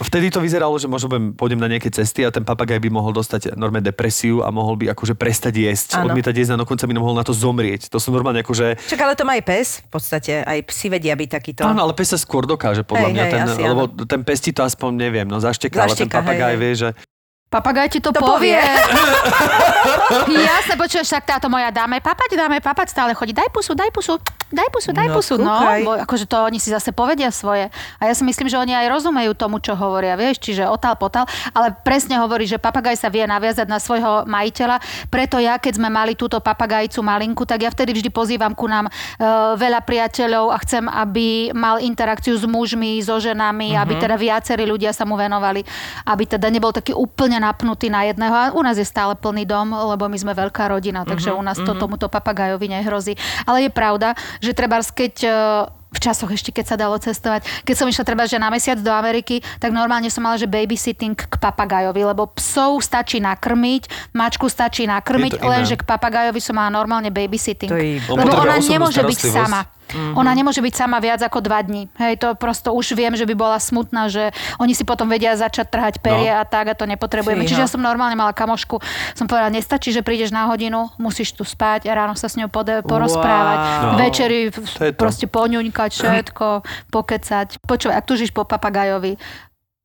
[0.00, 3.12] vtedy to vyzeralo, že možno budem, pôjdem na nejaké cesty a ten papagaj by mohol
[3.12, 6.12] dostať normálne depresiu a mohol by akože prestať jesť, Áno.
[6.12, 7.92] odmietať jesť a dokonca by mohol na to zomrieť.
[7.92, 11.12] To sú normálne akože Čak, ale to má aj pes, v podstate, aj psi vedia
[11.12, 11.60] byť takýto.
[11.68, 13.24] Áno, ale pes sa skôr dokáže, podľa Hej, mňa.
[13.24, 16.16] hej, ten, asi lebo ten pes ti to aspoň neviem, no zašteka, ale ten Zašteka,
[16.22, 16.60] papagaj hej.
[16.60, 16.88] vie, že...
[17.52, 18.56] Papagaj ti to, To povie.
[18.56, 20.40] povie.
[20.48, 23.30] Jasne, počuješ, však táto moja dáme papať, dáme papať, stále chodí.
[23.30, 24.16] Daj pusu, daj pusu,
[24.48, 25.34] daj pusu, daj No, pusu.
[25.36, 25.80] No, kúkaj.
[25.82, 27.68] bo, akože to oni si zase povedia svoje.
[27.98, 31.24] A ja si myslím, že oni aj rozumejú tomu, čo hovoria, vieš, čiže otal potal.
[31.50, 34.80] Ale presne hovorí, že papagaj sa vie naviazať na svojho majiteľa.
[35.08, 38.88] Preto ja, keď sme mali túto papagajcu malinku, tak ja vtedy vždy pozývam ku nám
[38.88, 38.92] e,
[39.54, 44.90] veľa priateľov a chcem, aby mal interakciu s mužmi, so ženami, aby teda viacerí ľudia
[44.90, 45.60] sa mu venovali,
[46.06, 48.30] aby teda nebol taký úplne napnutý na jedného.
[48.30, 51.58] A u nás je stále plný dom, lebo my sme veľká rodina, takže u nás
[51.58, 53.18] to tomuto papagajovi nehrozí.
[53.42, 55.30] Ale je pravda, že treba keď e,
[55.92, 57.44] v časoch ešte, keď sa dalo cestovať.
[57.62, 61.12] Keď som išla treba, že na mesiac do Ameriky, tak normálne som mala, že babysitting
[61.14, 67.12] k papagajovi, lebo psov stačí nakrmiť, mačku stačí nakrmiť, lenže k papagajovi som mala normálne
[67.12, 67.68] babysitting.
[67.68, 69.68] To je- Lebo ona nemôže byť sama.
[69.92, 71.84] Ona nemôže byť sama viac ako dva dní.
[72.00, 75.68] Hej, to prosto už viem, že by bola smutná, že oni si potom vedia začať
[75.68, 76.40] trhať perie No.
[76.40, 77.44] a tak a to nepotrebujeme.
[77.44, 77.50] Fíha.
[77.52, 78.80] Čiže ja som normálne mala kamošku.
[79.12, 82.48] Som povedala, nestačí, že prídeš na hodinu, musíš tu spať a ráno sa s ňou
[82.48, 83.58] porozprávať.
[83.60, 83.84] Wow.
[83.84, 83.96] No.
[84.00, 84.96] Večeri To to.
[84.96, 85.26] proste
[85.82, 86.48] poňuňkať všetko,
[86.94, 87.48] pokecať.
[87.66, 89.18] Počúvaj, ak tužíš po papagajovi,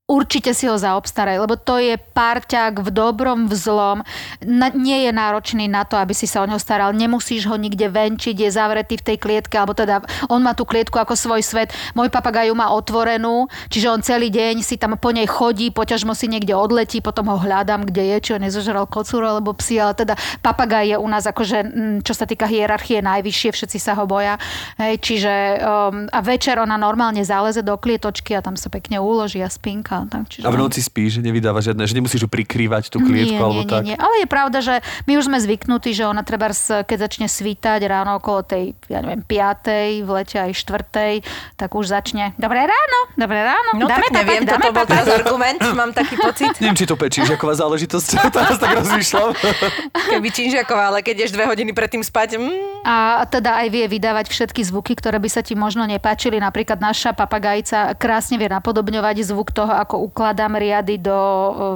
[0.08, 4.08] určite si ho zaobstaraj, lebo to je parťák v dobrom, v zlom.
[4.40, 6.96] Na, nie je náročný na to, aby si sa o neho staral.
[6.96, 10.00] Nemusíš ho nikde venčiť, je zavretý v tej klietke, alebo teda
[10.32, 11.76] on má tú klietku ako svoj svet.
[11.92, 16.32] Môj papagaj má otvorenú, čiže on celý deň si tam po nej chodí, poťažmo si
[16.32, 20.16] niekde odletí, potom ho hľadám, kde je, či ho nezožral kocúru alebo psi, ale teda
[20.40, 24.40] papagaj je u nás akože, mm, čo sa týka hierarchie, najvyššie, všetci sa ho boja.
[24.80, 29.44] Hej, čiže um, a večer ona normálne záleze do klietočky a tam sa pekne uloží
[29.44, 29.97] a spinka.
[30.06, 33.42] Tak, čiže A v noci spíš, že nevydáva žiadne, že nemusíš ju prikrývať tú klietku
[33.42, 33.82] nie, alebo nie, tak.
[33.82, 33.98] nie, nie.
[33.98, 36.54] Ale je pravda, že my už sme zvyknutí, že ona treba,
[36.86, 40.06] keď začne svítať ráno okolo tej, ja neviem, 5.
[40.06, 41.58] v lete aj 4.
[41.58, 42.38] tak už začne.
[42.38, 43.82] Dobré ráno, dobré ráno.
[43.82, 46.52] No dáme tak neviem, papať, dáme toto bol teraz argument, mám taký pocit.
[46.62, 49.32] Neviem, či to pečižiaková záležitosť, teraz tak rozmýšľam.
[50.12, 54.28] Keby činžiaková, ale keď ješ dve hodiny predtým spať, mm, A teda aj vie vydávať
[54.32, 56.42] všetky zvuky, ktoré by sa ti možno nepáčili.
[56.42, 61.16] Napríklad naša papagajca krásne vie napodobňovať zvuk toho, ako ukladám riady do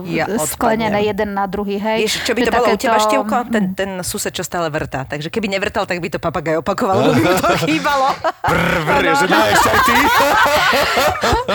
[0.03, 1.79] Ja ja, sklenené jeden na druhý.
[1.79, 1.99] Hej.
[2.03, 3.35] Vieš, čo by to bolo u teba, Števko?
[3.47, 5.07] Ten, ten sused, čo stále vrtá.
[5.07, 8.11] Takže keby nevrtal, tak by to papagaj opakoval, lebo by to chýbalo.
[8.43, 9.95] Brr, že ešte aj ty.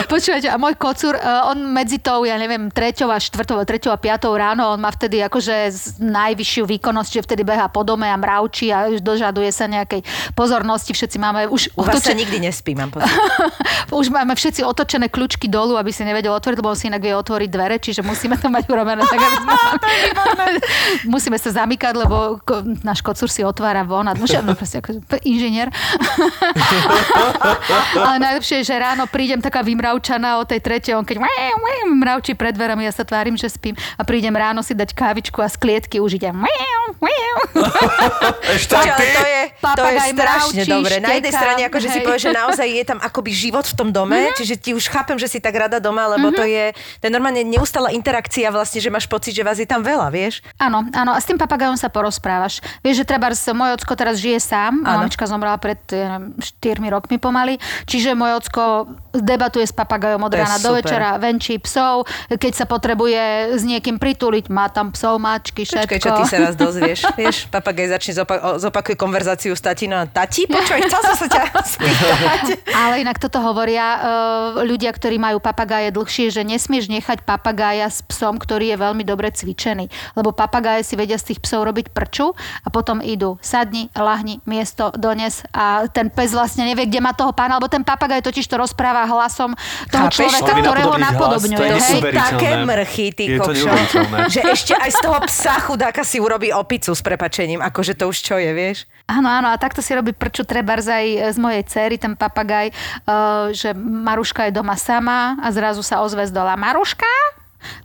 [0.13, 3.99] Počúvajte, a môj kocúr, uh, on medzi tou, ja neviem, treťou a štvrtou, treťou a
[4.01, 8.73] piatou ráno, on má vtedy akože najvyššiu výkonnosť, že vtedy beha po dome a mravčí
[8.73, 10.01] a už dožaduje sa nejakej
[10.33, 10.97] pozornosti.
[10.97, 13.13] Všetci máme už U vás sa otočené, nikdy nespí, mám pocit.
[14.01, 17.17] už máme všetci otočené kľúčky dolu, aby si nevedel otvoriť, lebo on si inak vie
[17.17, 19.53] otvoriť dvere, čiže musíme to mať urobené tak, aby sme...
[21.15, 25.03] musíme sa zamykať, lebo ko, náš kocúr si otvára von a no, no, proste ako
[25.27, 25.73] inžinier.
[28.07, 31.27] Ale najlepšie je, že ráno prídem taká vymravčaná o tej tretej, on keď
[31.87, 35.49] mravčí pred dverami, ja sa tvárim, že spím a prídem ráno si dať kávičku a
[35.49, 36.37] z klietky už idem.
[38.57, 38.87] Ešte ty.
[38.87, 39.05] ale
[39.77, 40.95] to je, strašne mravčí, dobre.
[41.01, 44.17] Na jednej strane akože si povieš, že naozaj je tam akoby život v tom dome,
[44.17, 44.23] Mhm.
[44.23, 44.39] mm-hmm.
[44.39, 46.45] čiže ti už chápem, že si tak rada doma, lebo mm-hmm.
[46.45, 46.65] to je,
[47.01, 50.45] to je normálne neustála interakcia vlastne, že máš pocit, že vás je tam veľa, vieš?
[50.61, 52.61] Áno, áno, a s tým papagajom sa porozprávaš.
[52.85, 55.09] Vieš, že treba môj ocko teraz žije sám, Áno.
[55.09, 57.57] mamička zomrela pred ja neviem, 4 rokmi pomaly,
[57.89, 63.57] čiže môj ocko debatuje s papagajom od rána do večera, venčí psov, keď sa potrebuje
[63.57, 65.89] s niekým prituliť, má tam psov, mačky, všetko.
[65.89, 67.01] Počkaj, čo ty sa raz dozvieš.
[67.17, 70.05] Vieš, papagaj začne zopa- o- zopakuje konverzáciu s tatinou.
[70.11, 72.45] Tati, počkaj, chcel som sa ťa spýtať.
[72.85, 74.01] Ale inak toto hovoria uh,
[74.63, 79.33] ľudia, ktorí majú papagáje dlhšie, že nesmieš nechať papagája s psom, ktorý je veľmi dobre
[79.33, 79.89] cvičený.
[80.19, 84.93] Lebo papagáje si vedia z tých psov robiť prču a potom idú sadni, lahni, miesto,
[84.95, 88.57] dones a ten pes vlastne nevie, kde má toho pána, lebo ten papagaj totiž to
[88.59, 89.55] rozpráva hlasom
[89.91, 90.17] toho Chápeš?
[90.17, 91.57] človeka, ktorého napodobňuje.
[91.57, 92.15] to je.
[92.17, 93.71] Také mrchy, ty kokšo.
[94.27, 97.63] Že ešte aj z toho psa chudáka si urobí opicu s prepačením.
[97.63, 98.89] Akože to už čo je, vieš?
[99.07, 102.75] Áno, áno, a takto si robí prču trebárs aj z mojej cery, ten papagaj,
[103.07, 106.55] uh, že Maruška je doma sama a zrazu sa ozve z dola.
[106.55, 107.11] Maruška?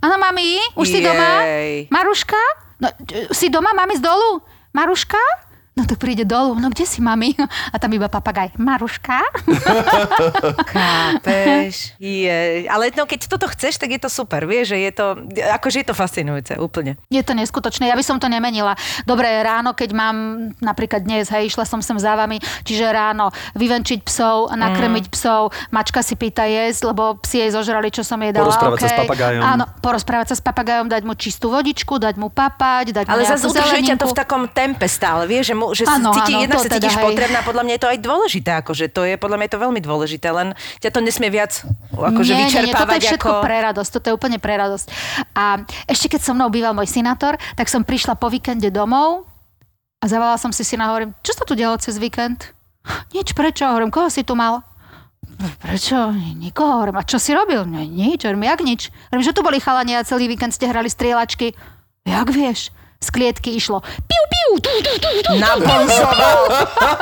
[0.05, 1.41] Áno, mami, už si doma?
[1.41, 1.89] Jej.
[1.89, 2.41] Maruška?
[2.77, 4.45] No, e, si doma, mami, z dolu?
[4.77, 5.19] Maruška?
[5.71, 6.59] No tak príde dolu.
[6.59, 7.31] No kde si, mami?
[7.71, 8.59] A tam iba papagaj.
[8.59, 9.23] Maruška?
[10.71, 11.95] Chápeš?
[11.95, 12.67] Je.
[12.67, 14.43] Ale no, keď toto chceš, tak je to super.
[14.43, 15.05] Vieš, že je to,
[15.55, 16.99] akože je to fascinujúce, úplne.
[17.07, 18.75] Je to neskutočné, ja by som to nemenila.
[19.07, 20.15] Dobre, ráno, keď mám,
[20.59, 25.13] napríklad dnes, hej, išla som sem za vami, čiže ráno vyvenčiť psov, nakrmiť Mm.
[25.13, 28.51] psov, mačka si pýta jesť, lebo psi jej zožrali, čo som jej dala.
[28.51, 28.91] Porozprávať sa okej.
[28.91, 29.41] s papagajom.
[29.41, 33.31] Áno, porozprávať sa s papagajom, dať mu čistú vodičku, dať mu papať, dať Ale mu
[33.31, 36.41] zase udržuje ťa to v takom tempe stále, vieš, že, mu, že áno, cíti, áno,
[36.41, 37.05] jedna to sa teda, cítiš hej.
[37.05, 39.81] potrebná, podľa mňa je to aj dôležité, akože to je, podľa mňa je to veľmi
[39.85, 40.47] dôležité, len
[40.81, 41.61] ťa to nesmie viac
[41.93, 43.43] akože nie, nie, nie, toto vyčerpávať je všetko ako...
[43.45, 44.87] pre radosť, toto je úplne pre radosť.
[45.37, 49.29] A ešte keď so mnou býval môj synátor, tak som prišla po víkende domov
[50.01, 52.57] a zavolala som si syna a hovorím, čo sa tu dialo cez víkend?
[53.15, 53.69] Nič, prečo?
[53.69, 54.65] Hovorím, koho si tu mal?
[55.61, 56.13] Prečo?
[56.37, 56.81] Nikoho.
[56.81, 57.65] Hovorím, a čo si robil?
[57.69, 58.25] Nie, nič.
[58.25, 58.81] Hovorím, jak nič?
[59.09, 61.53] Hovorím, že tu boli chalani a celý víkend ste hrali strieľačky.
[62.05, 62.73] Jak vieš?
[63.01, 65.31] Z klietky išlo piu, piu, tu, tu, tu, tu.
[65.41, 66.39] Nabonzoval.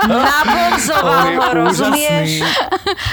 [0.07, 2.31] Nabonzoval On je ho, rozumieš?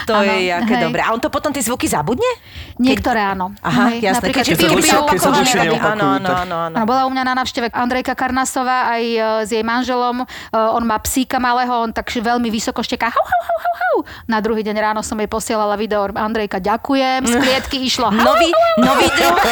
[0.06, 0.84] To je jaké hej.
[0.86, 1.02] dobré.
[1.02, 2.30] A on to potom tie zvuky zabudne?
[2.78, 3.58] Niektoré áno.
[3.58, 4.30] Aha, Hej, jasné.
[4.30, 6.76] Napríklad, keď piu, piu, keď sa Áno, áno, tak- áno, áno.
[6.78, 10.22] Áno, bola u mňa na návšteve Andrejka Karnasová aj e, s jej manželom.
[10.22, 13.10] E, On má psíka malého, on tak veľmi vysoko šteká.
[13.10, 13.96] Hau, hau, hau, hau, hau.
[14.30, 16.06] Na druhý deň ráno som jej posielala video.
[16.06, 17.26] Andrejka, ďakujem.
[17.26, 18.14] Z klietky išlo.
[18.14, 19.42] Nový, nový druh.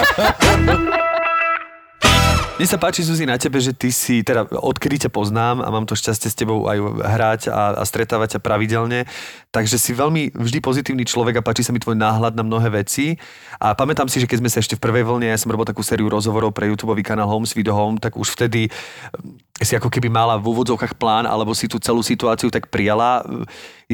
[2.55, 5.91] Mne sa páči, Zuzi, na tebe, že ty si, teda odkedy ťa poznám a mám
[5.91, 9.11] to šťastie s tebou aj hrať a, a stretávať ťa pravidelne,
[9.51, 13.19] takže si veľmi vždy pozitívny človek a páči sa mi tvoj náhľad na mnohé veci.
[13.59, 15.83] A pamätám si, že keď sme sa ešte v prvej vlne, ja som robil takú
[15.83, 20.07] sériu rozhovorov pre YouTube kanál Home Sweet Home, tak už vtedy mm, si ako keby
[20.07, 23.27] mala v úvodzovkách plán, alebo si tú celú situáciu tak prijala.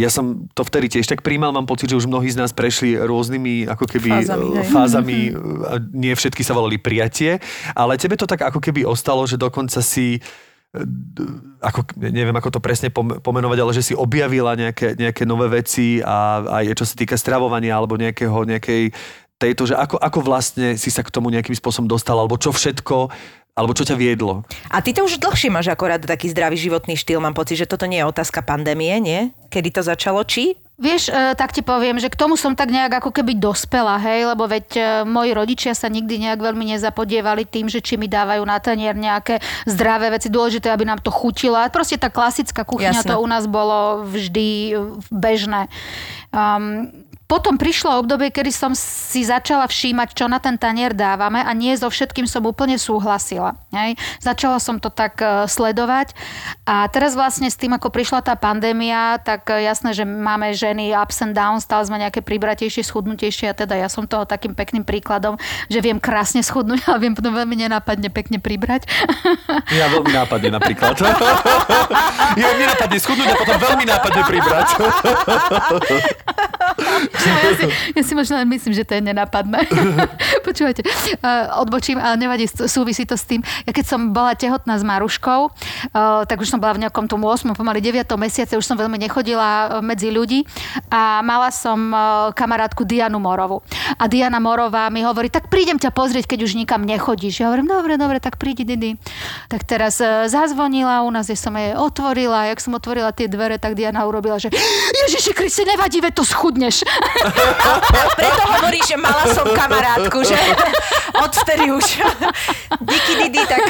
[0.00, 2.96] Ja som to vtedy tiež tak príjmal, mám pocit, že už mnohí z nás prešli
[2.96, 4.68] rôznymi ako keby Fázami, hej.
[4.72, 5.18] fázami
[5.68, 7.36] a nie všetky sa volali prijatie,
[7.76, 10.82] ale tebe to tak ako keby ostalo, že dokonca si e,
[11.60, 16.00] ako, neviem ako to presne pom- pomenovať, ale že si objavila nejaké, nejaké nové veci
[16.00, 18.96] a aj čo sa týka stravovania alebo nejakého, nejakej
[19.40, 23.08] tejto, že ako, ako vlastne si sa k tomu nejakým spôsobom dostal, alebo čo všetko,
[23.54, 24.46] alebo čo ťa viedlo.
[24.72, 27.20] A ty to už dlhšie máš akorát taký zdravý životný štýl.
[27.20, 29.34] Mám pocit, že toto nie je otázka pandémie, nie?
[29.52, 30.22] Kedy to začalo?
[30.24, 30.56] Či?
[30.80, 34.32] Vieš, e, tak ti poviem, že k tomu som tak nejak ako keby dospela, hej,
[34.32, 38.40] lebo veď e, moji rodičia sa nikdy nejak veľmi nezapodievali tým, že či mi dávajú
[38.48, 41.60] na tanier nejaké zdravé veci, dôležité, aby nám to chutilo.
[41.60, 43.12] A proste tá klasická kuchyňa, Jasné.
[43.12, 44.74] to u nás bolo vždy e,
[45.12, 45.68] bežné.
[46.32, 46.88] Um,
[47.30, 51.70] potom prišlo obdobie, kedy som si začala všímať, čo na ten tanier dávame a nie
[51.78, 53.54] so všetkým som úplne súhlasila.
[53.70, 53.94] Hej.
[54.18, 56.10] Začala som to tak e, sledovať
[56.66, 60.90] a teraz vlastne s tým, ako prišla tá pandémia, tak e, jasné, že máme ženy
[60.90, 64.82] ups and downs, stále sme nejaké pribratejšie, schudnutejšie a teda ja som toho takým pekným
[64.82, 65.38] príkladom,
[65.70, 68.90] že viem krásne schudnúť, ale viem potom veľmi nenápadne pekne pribrať.
[69.70, 70.98] Ja veľmi nápadne napríklad.
[72.40, 74.68] ja nápadne schudnúť a potom veľmi nápadne pribrať.
[76.80, 77.64] ja, si,
[77.96, 79.66] ja si možno len myslím, že to je nenápadné.
[80.46, 83.44] Počúvajte, uh, odbočím, ale nevadí, súvisí to s tým.
[83.64, 87.22] Ja keď som bola tehotná s Maruškou, uh, tak už som bola v nejakom tom
[87.22, 90.44] 8, pomaly 9 mesiace, už som veľmi nechodila uh, medzi ľudí
[90.88, 93.60] a mala som uh, kamarátku Dianu Morovu.
[94.00, 97.44] A Diana Morová mi hovorí, tak prídem ťa pozrieť, keď už nikam nechodíš.
[97.44, 98.96] Ja hovorím, dobre, dobre, tak prídi, Didi.
[99.52, 103.60] Tak teraz uh, zazvonila u nás, ja som jej otvorila, jak som otvorila tie dvere,
[103.60, 104.52] tak Diana urobila, že
[105.06, 106.24] Ježiši Kriste, nevadí, veď to
[106.70, 106.86] schudneš.
[106.86, 106.86] vieš.
[108.18, 110.38] Preto hovorí, že mala som kamarátku, že
[111.24, 111.86] odvtedy už
[112.90, 113.66] díky Didi, tak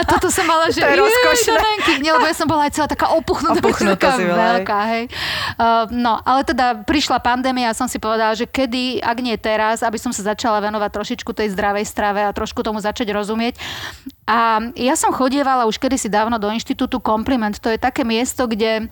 [0.00, 1.60] A toto som mala, že To je rozkošné.
[2.00, 5.04] Nie, lebo ja som bola aj celá taká opuchnutá, Opuchnutá taká veľká, hej.
[5.60, 9.84] Uh, no, ale teda prišla pandémia a som si povedala, že kedy, ak nie teraz,
[9.84, 13.60] aby som sa začala venovať trošičku tej zdravej strave a trošku tomu začať rozumieť.
[14.22, 17.58] A ja som chodievala už kedysi dávno do inštitútu Compliment.
[17.58, 18.88] To je také miesto, kde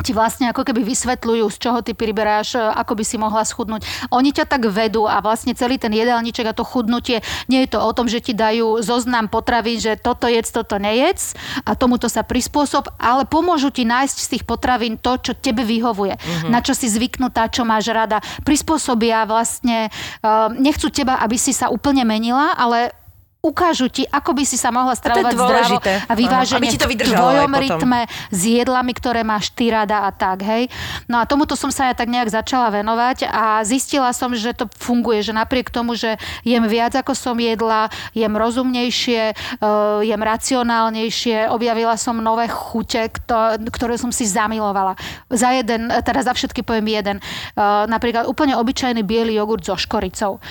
[0.00, 3.84] ti vlastne ako keby vysvetľujú, z čoho ty priberáš, e, ako by si mohla schudnúť.
[4.12, 7.78] Oni ťa tak vedú a vlastne celý ten jedálniček a to chudnutie, nie je to
[7.80, 12.24] o tom, že ti dajú zoznam potravín, že toto jedz, toto nejedz a tomuto sa
[12.24, 16.16] prispôsob, ale pomôžu ti nájsť z tých potravín to, čo tebe vyhovuje,
[16.48, 18.22] na čo si zvyknutá, čo máš rada.
[18.42, 22.92] Prispôsobia vlastne, uh, nechcú teba, aby si sa úplne menila, ale
[23.40, 25.92] ukážu ti, ako by si sa mohla stravovať zdravo dôležité.
[26.04, 30.04] a vyvážene Áno, aby ti to v tvojom rytme, s jedlami, ktoré máš ty rada
[30.04, 30.68] a tak, hej.
[31.08, 34.68] No a tomuto som sa ja tak nejak začala venovať a zistila som, že to
[34.76, 39.32] funguje, že napriek tomu, že jem viac ako som jedla, jem rozumnejšie,
[39.64, 45.00] uh, jem racionálnejšie, objavila som nové chute, kto, ktoré som si zamilovala.
[45.32, 47.16] Za jeden, teda za všetky poviem jeden.
[47.56, 50.44] Uh, napríklad úplne obyčajný biely jogurt so škoricou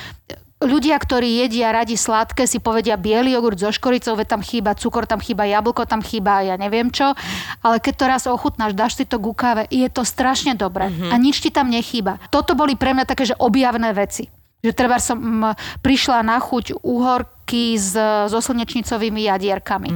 [0.59, 5.07] ľudia, ktorí jedia radi sladké, si povedia biely jogurt so škoricou, veď tam chýba cukor,
[5.07, 7.15] tam chýba jablko, tam chýba ja neviem čo.
[7.59, 10.91] Ale keď to raz ochutnáš, dáš si to ku káve, je to strašne dobré.
[11.09, 12.19] A nič ti tam nechýba.
[12.27, 14.27] Toto boli pre mňa také, že objavné veci.
[14.59, 17.95] Že treba som mm, prišla na chuť uhorky s,
[18.27, 19.89] so slnečnicovými jadierkami.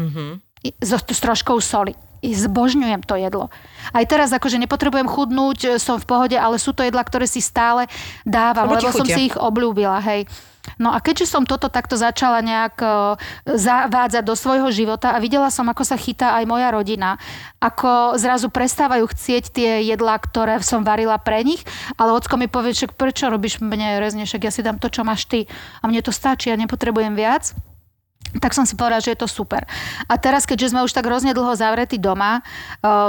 [0.63, 1.91] I- So, s troškou soli.
[2.23, 3.51] Zbožňujem to jedlo.
[3.91, 7.91] Aj teraz akože nepotrebujem chudnúť, som v pohode, ale sú to jedlá, ktoré si stále
[8.23, 10.23] dávam, Lebo lebo som si ich obľúbila, hej.
[10.79, 12.87] No a keďže som toto takto začala nejak e,
[13.45, 17.19] zavádzať do svojho života a videla som, ako sa chytá aj moja rodina,
[17.59, 21.61] ako zrazu prestávajú chcieť tie jedlá, ktoré som varila pre nich,
[21.99, 25.03] ale ocko mi povie, že prečo robíš mne rezne, však ja si dám to, čo
[25.03, 25.45] máš ty.
[25.83, 27.53] A mne to stačí, ja nepotrebujem viac
[28.41, 29.65] tak som si povedala, že je to super.
[30.09, 32.41] A teraz, keďže sme už tak hrozne dlho zavretí doma,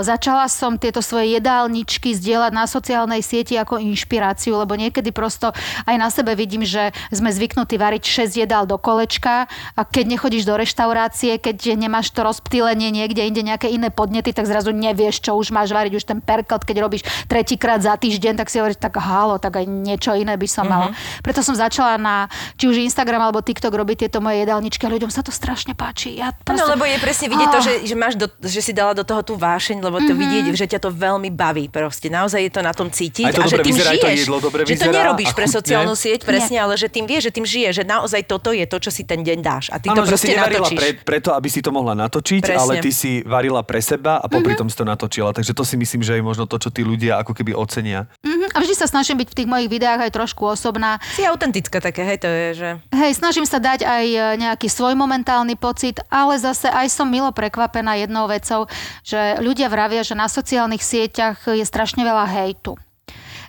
[0.03, 5.55] začala som tieto svoje jedálničky zdieľať na sociálnej sieti ako inšpiráciu, lebo niekedy prosto
[5.89, 10.45] aj na sebe vidím, že sme zvyknutí variť 6 jedál do kolečka a keď nechodíš
[10.45, 15.37] do reštaurácie, keď nemáš to rozptýlenie niekde inde nejaké iné podnety, tak zrazu nevieš, čo
[15.39, 19.01] už máš variť, už ten perkelt, keď robíš tretíkrát za týždeň, tak si hovoríš, tak
[19.01, 20.93] halo, tak aj niečo iné by som mala.
[21.23, 25.14] Preto som začala na či už Instagram alebo TikTok robiť tieto moje jedálničky a ľuďom
[25.15, 26.17] sa to strašne páči.
[26.17, 26.67] Ja proste...
[26.67, 27.63] lebo je presne vidieť to, Ah.
[27.63, 30.67] že, že, máš do, že si dala do toho tú vášeň, lebo to vidieť, že
[30.67, 32.09] ťa to veľmi baví proste.
[32.09, 33.25] Naozaj je to na tom cítiť.
[33.25, 34.21] Aj to a že tým vyzerá, aj to žiješ.
[34.21, 35.57] jedlo dobre že to nerobíš pre chutne.
[35.57, 38.77] sociálnu sieť, presne, ale že tým vieš, že tým žiješ, že naozaj toto je to,
[38.77, 39.65] čo si ten deň dáš.
[39.69, 40.77] A ty Áno, to že proste si nevarila natočíš.
[40.77, 42.59] pre, preto, aby si to mohla natočiť, Presne.
[42.59, 44.59] ale ty si varila pre seba a popri Mhm.
[44.59, 45.31] tom si to natočila.
[45.31, 48.11] Takže to si myslím, že je možno to, čo tí ľudia ako keby ocenia.
[48.21, 51.03] Mhm, a vždy sa snažím byť v tých mojich videách aj trošku osobná.
[51.19, 52.69] Si autentická také, hej, to je, že...
[52.95, 57.35] Hej, snažím sa dať aj e, nejaký svoj momentálny pocit, ale zase aj som milo
[57.35, 58.71] prekvapená jednou vecou,
[59.03, 62.79] že ľudia vravia, že na sociálnych sieťach je strašne veľa hejtu.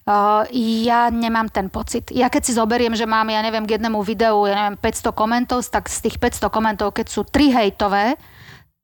[0.05, 0.45] Uh,
[0.85, 2.13] ja nemám ten pocit.
[2.13, 5.65] Ja keď si zoberiem, že mám, ja neviem, k jednému videu, ja neviem, 500 komentov,
[5.65, 8.13] tak z tých 500 komentov, keď sú 3 hejtové,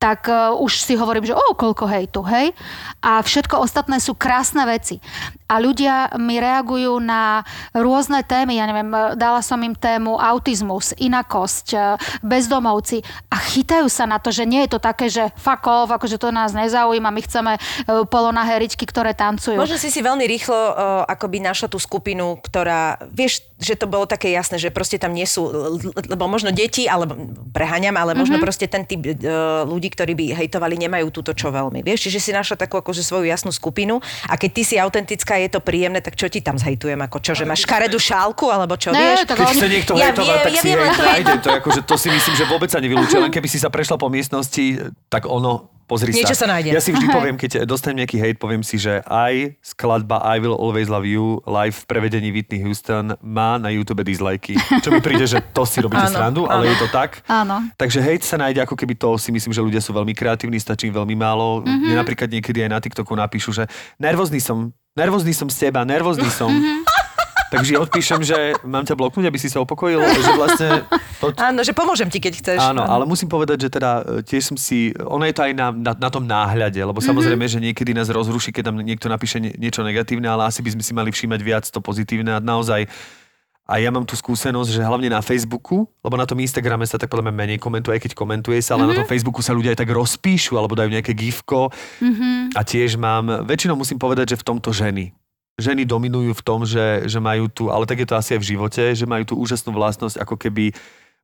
[0.01, 2.57] tak uh, už si hovorím, že o, koľko hejtu, hej?
[3.05, 4.97] A všetko ostatné sú krásne veci.
[5.45, 7.43] A ľudia mi reagujú na
[7.75, 11.79] rôzne témy, ja neviem, e, dala som im tému autizmus, inakosť, e,
[12.23, 16.31] bezdomovci a chytajú sa na to, že nie je to také, že off, akože to
[16.31, 17.59] nás nezaujíma, my chceme e,
[18.07, 19.59] polonahé ričky, ktoré tancujú.
[19.59, 24.07] Možno si si veľmi rýchlo uh, akoby našla tú skupinu, ktorá, vieš, že to bolo
[24.07, 25.51] také jasné, že proste tam nie sú,
[26.07, 27.13] lebo možno deti, alebo
[27.51, 28.43] preháňam, ale možno Mhm.
[28.47, 31.83] proste ten typ uh, ľudí, ktorí by hejtovali, nemajú túto čo veľmi.
[31.83, 35.51] Vieš, čiže si našla takú akože svoju jasnú skupinu a keď ty si autentická, je
[35.51, 36.97] to príjemné, tak čo ti tam zhejtujem?
[37.03, 39.27] Ako čo, že máš škaredú šálku, alebo čo, Ne, vieš?
[39.27, 41.43] tak Keď chce niekto Ja hejtovať, viem, tak ja si viem, hejt to je-.
[41.43, 43.19] To, akože, to si myslím, že vôbec sa nevylúčuje.
[43.19, 44.79] Len keby si sa prešla po miestnosti,
[45.11, 46.47] tak ono, pozri Niečo sa.
[46.47, 46.71] sa nájde.
[46.71, 50.55] Ja si vždy poviem, keď dostanem nejaký hejt, poviem si, že aj skladba I Will
[50.55, 54.55] Always Love You live v prevedení Whitney Houston má na YouTube dislajky.
[54.79, 57.19] Čo mi príde, že to si robíte Áno, srandu, ale je to tak.
[57.27, 57.67] Áno.
[57.75, 60.87] Takže hejt sa nájde ako keby to, si myslím, že ľudia sú veľmi kreatívni, stačí
[60.87, 61.59] im veľmi málo.
[61.59, 61.83] Mm-hmm.
[61.83, 63.67] Mne napríklad niekedy aj na TikToku napíšu, že
[63.99, 66.47] nervózny som, nervózny som z teba, nervózny som.
[67.51, 70.69] Takže odpíšem, že mám ťa bloknúť, aby si sa upokojil, že vlastne...
[71.19, 72.59] To, Áno, že pomôžem ti, keď chceš.
[72.63, 74.95] áno, ale musím povedať, že teda e, tiež som si...
[74.95, 78.55] Ono je to aj na, na, na tom náhľade, lebo samozrejme, že niekedy nás rozruší,
[78.55, 81.65] keď tam niekto napíše nie, niečo negatívne, ale asi by sme si mali všímať viac
[81.67, 82.87] to pozitívne a naozaj
[83.71, 87.07] a ja mám tú skúsenosť, že hlavne na Facebooku, lebo na tom Instagrame sa tak
[87.07, 88.91] podľa mňa menej komentuje, aj keď komentuje sa, ale mm-hmm.
[88.91, 91.71] na tom Facebooku sa ľudia aj tak rozpíšu alebo dajú nejaké gifko.
[92.03, 92.57] Mm-hmm.
[92.57, 95.15] A tiež mám, väčšinou musím povedať, že v tomto ženy.
[95.59, 98.49] Ženy dominujú v tom, že, že majú tu, ale tak je to asi aj v
[98.55, 100.71] živote, že majú tú úžasnú vlastnosť ako keby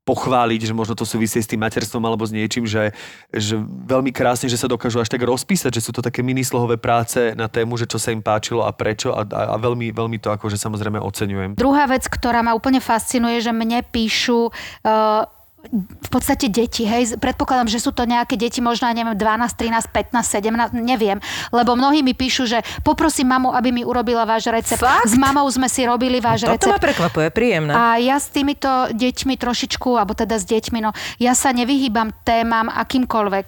[0.07, 2.95] pochváliť, že možno to súvisí s tým materstvom alebo s niečím, že,
[3.27, 7.35] že veľmi krásne, že sa dokážu až tak rozpísať, že sú to také minislohové práce
[7.35, 10.31] na tému, že čo sa im páčilo a prečo a, a, a veľmi, veľmi to
[10.31, 11.59] akože samozrejme oceňujem.
[11.59, 15.27] Druhá vec, ktorá ma úplne fascinuje, že mne píšu uh,
[15.71, 19.19] v podstate deti, hej, predpokladám, že sú to nejaké deti, možno, neviem, 12,
[19.53, 21.19] 13, 15, 17, neviem,
[21.51, 24.79] lebo mnohí mi píšu, že poprosím mamu, aby mi urobila váš recept.
[24.81, 25.07] Fakt?
[25.07, 26.71] S mamou sme si robili váš Toto recept.
[26.71, 27.71] ma prekvapuje, príjemné.
[27.75, 32.71] A ja s týmito deťmi trošičku, alebo teda s deťmi, no ja sa nevyhýbam témam
[32.71, 33.45] akýmkoľvek.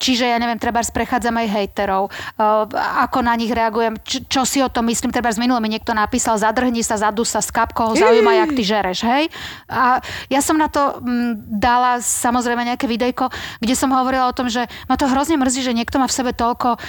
[0.00, 2.08] Čiže ja neviem, treba prechádzam aj hejterov,
[3.04, 6.40] ako na nich reagujem, čo, si o tom myslím, treba z minule mi niekto napísal,
[6.40, 9.28] zadrhni sa, zadu sa, skap, koho zaujíma, jak ty žereš, hej?
[9.68, 10.00] A
[10.32, 13.28] ja som na to mm, dala samozrejme nejaké videjko,
[13.60, 16.32] kde som hovorila o tom, že ma to hrozne mrzí, že niekto má v sebe
[16.32, 16.80] toľko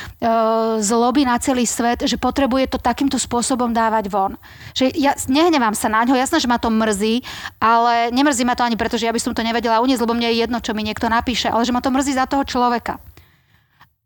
[0.79, 4.39] zloby na celý svet, že potrebuje to takýmto spôsobom dávať von.
[4.71, 7.19] Že ja nehnevám sa na ňo, jasné, že ma to mrzí,
[7.59, 10.31] ale nemrzí ma to ani preto, že ja by som to nevedela uniesť, lebo mne
[10.31, 13.01] je jedno, čo mi niekto napíše, ale že ma to mrzí za toho človeka.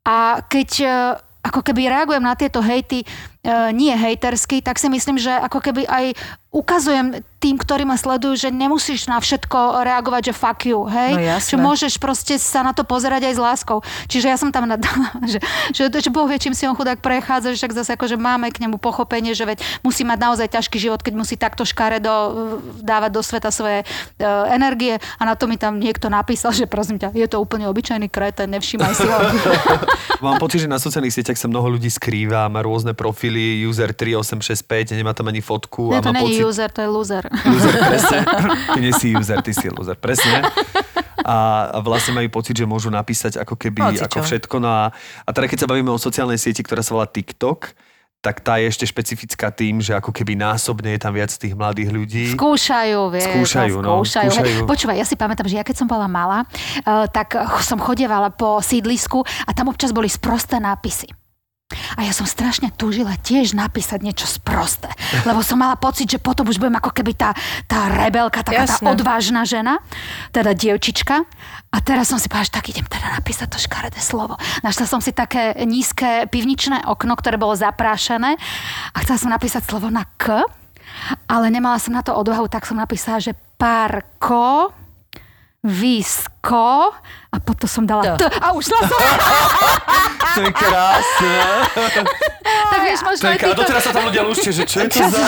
[0.08, 0.88] A keď e,
[1.44, 3.04] ako keby reagujem na tieto hejty
[3.72, 6.12] nie hejtersky, tak si myslím, že ako keby aj
[6.50, 11.14] ukazujem tým, ktorí ma sledujú, že nemusíš na všetko reagovať, že fuck you, hej?
[11.16, 11.50] No jasné.
[11.54, 13.78] že môžeš proste sa na to pozerať aj s láskou.
[14.10, 15.40] Čiže ja som tam nadala, že,
[15.72, 18.66] že, že Boh vie, čím si on chudák prechádza, že však zase akože máme k
[18.66, 22.12] nemu pochopenie, že veď musí mať naozaj ťažký život, keď musí takto škaredo
[22.82, 26.98] dávať do sveta svoje uh, energie a na to mi tam niekto napísal, že prosím
[26.98, 29.20] ťa, je to úplne obyčajný kreten, nevšímaj si ho.
[30.26, 33.28] Mám pocit, že na sociálnych sieťach sa mnoho ľudí skrýva, má rôzne profily,
[33.65, 35.93] user 3865, nemá tam ani fotku.
[35.93, 37.23] Nie, a to má není pocit, user, to je loser.
[37.45, 38.19] User, presne.
[38.73, 40.41] Ty nie si user, ty si loser, presne.
[41.21, 44.05] A, a vlastne majú pocit, že môžu napísať ako keby, Hocičo.
[44.07, 44.55] ako všetko.
[44.57, 44.84] No a,
[45.25, 47.75] a teda keď sa bavíme o sociálnej sieti, ktorá sa volá TikTok,
[48.19, 51.88] tak tá je ešte špecifická tým, že ako keby násobne je tam viac tých mladých
[51.88, 52.25] ľudí.
[52.36, 53.32] Skúšajú, vieš.
[53.32, 54.30] Skúšajú, a no, skúšajú.
[54.36, 54.59] skúšajú.
[54.67, 58.36] Počúvaj, ja si pamätám, že ja keď som bola malá, uh, tak eh, som chodievala
[58.36, 61.07] po sídlisku a tam občas boli sprosté nápisy.
[61.70, 64.89] A ja som strašne túžila tiež napísať niečo sprosté.
[65.22, 67.38] Lebo som mala pocit, že potom už budem ako keby tá,
[67.70, 68.89] tá rebelka, taká tá Jasné.
[68.89, 69.78] odvážna žena,
[70.34, 71.30] teda dievčička.
[71.70, 74.34] A teraz som si povedala, že tak idem teda napísať to škaredé slovo.
[74.65, 78.34] Našla som si také nízke pivničné okno, ktoré bolo zaprášené
[78.89, 80.41] a chcela som napísať slovo na K,
[81.30, 84.74] ale nemala som na to odvahu, tak som napísala, že parko,
[86.40, 86.94] visko
[87.30, 88.26] a potom som dala To.
[88.26, 89.00] T a ušla som.
[90.30, 91.36] To je krásne.
[92.72, 93.66] tak vieš, možno aj týto...
[93.66, 95.26] Doteraz sa tam ľudia lúšte, že čo je to za...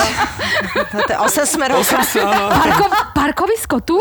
[0.94, 1.82] To je 8 smerov.
[1.82, 2.54] Osem áno.
[2.54, 3.98] Parko, parkovisko tu?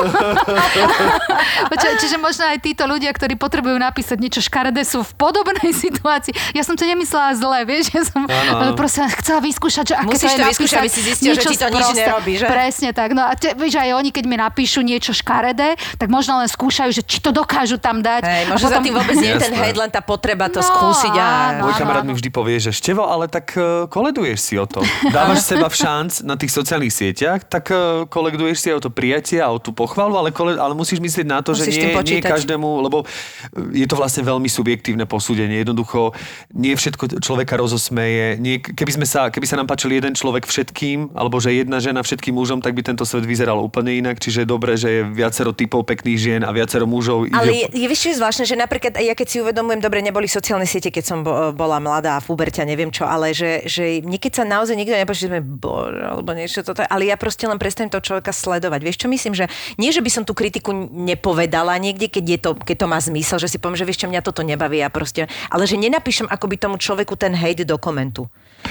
[1.74, 6.38] Počkaj, čiže možno aj títo ľudia, ktorí potrebujú napísať niečo škaredé, sú v podobnej situácii.
[6.54, 8.78] Ja som to nemyslela zle, vieš, ja som áno.
[8.78, 11.58] proste chcela vyskúšať, že aké Musíš to je to vyskúšať, aby si zistil, že ti
[11.58, 12.46] to nič nerobí, že?
[12.46, 13.18] Presne tak.
[13.18, 16.94] No a te, vieš, aj oni, keď mi napíšu niečo škaredé, tak možno len skúšajú,
[16.94, 18.22] že či to dokážu tam dať.
[18.24, 20.68] Hej, A možno za tým vôbec nie je ten hate, len tá potreba to No,
[20.70, 21.26] skúsiť a...
[21.58, 21.62] áno.
[21.68, 24.82] Môj kamarát mi vždy povie, že Števo, ale tak eh, koleduješ si o to.
[25.10, 28.92] Dávaš seba v šanc na tých sociálnych sieťach, tak eh, koleduješ si aj o to
[28.94, 31.98] prijatie a o tú pochvalu, ale, kole, ale musíš myslieť na to, Musíš že nie,
[31.98, 35.62] nie každému, lebo eh, je to vlastne veľmi subjektívne posúdenie.
[35.62, 36.14] Jednoducho,
[36.54, 38.38] nie všetko človeka rozosmeje.
[38.38, 42.02] Nie, keby, sme sa, keby sa nám páčil jeden človek všetkým, alebo že jedna žena
[42.06, 44.22] všetkým mužom, tak by tento svet vyzeral úplne inak.
[44.22, 47.24] Čiže je dobré, že je viacero typov pekných žien a viacero mužov.
[47.26, 50.28] ide- Ale je, je vieš, je zvláštne, že napríklad ja keď si uvedomujem, dobre, neboli
[50.28, 54.36] sociálne siete, keď som bo, bola mladá v Uberte neviem čo, ale že, že niekedy
[54.36, 57.88] sa naozaj nikto nepočí, že sme bože, alebo niečo toto, ale ja proste len prestanem
[57.88, 58.84] toho človeka sledovať.
[58.84, 59.48] Vieš čo myslím, že
[59.80, 63.38] nie, že by som tú kritiku nepovedala niekde, keď, je to, keď to má zmysel,
[63.40, 66.60] že si poviem, že vieš čo, mňa toto nebaví a proste, ale že nenapíšem akoby
[66.60, 68.28] tomu človeku ten hate do komentu.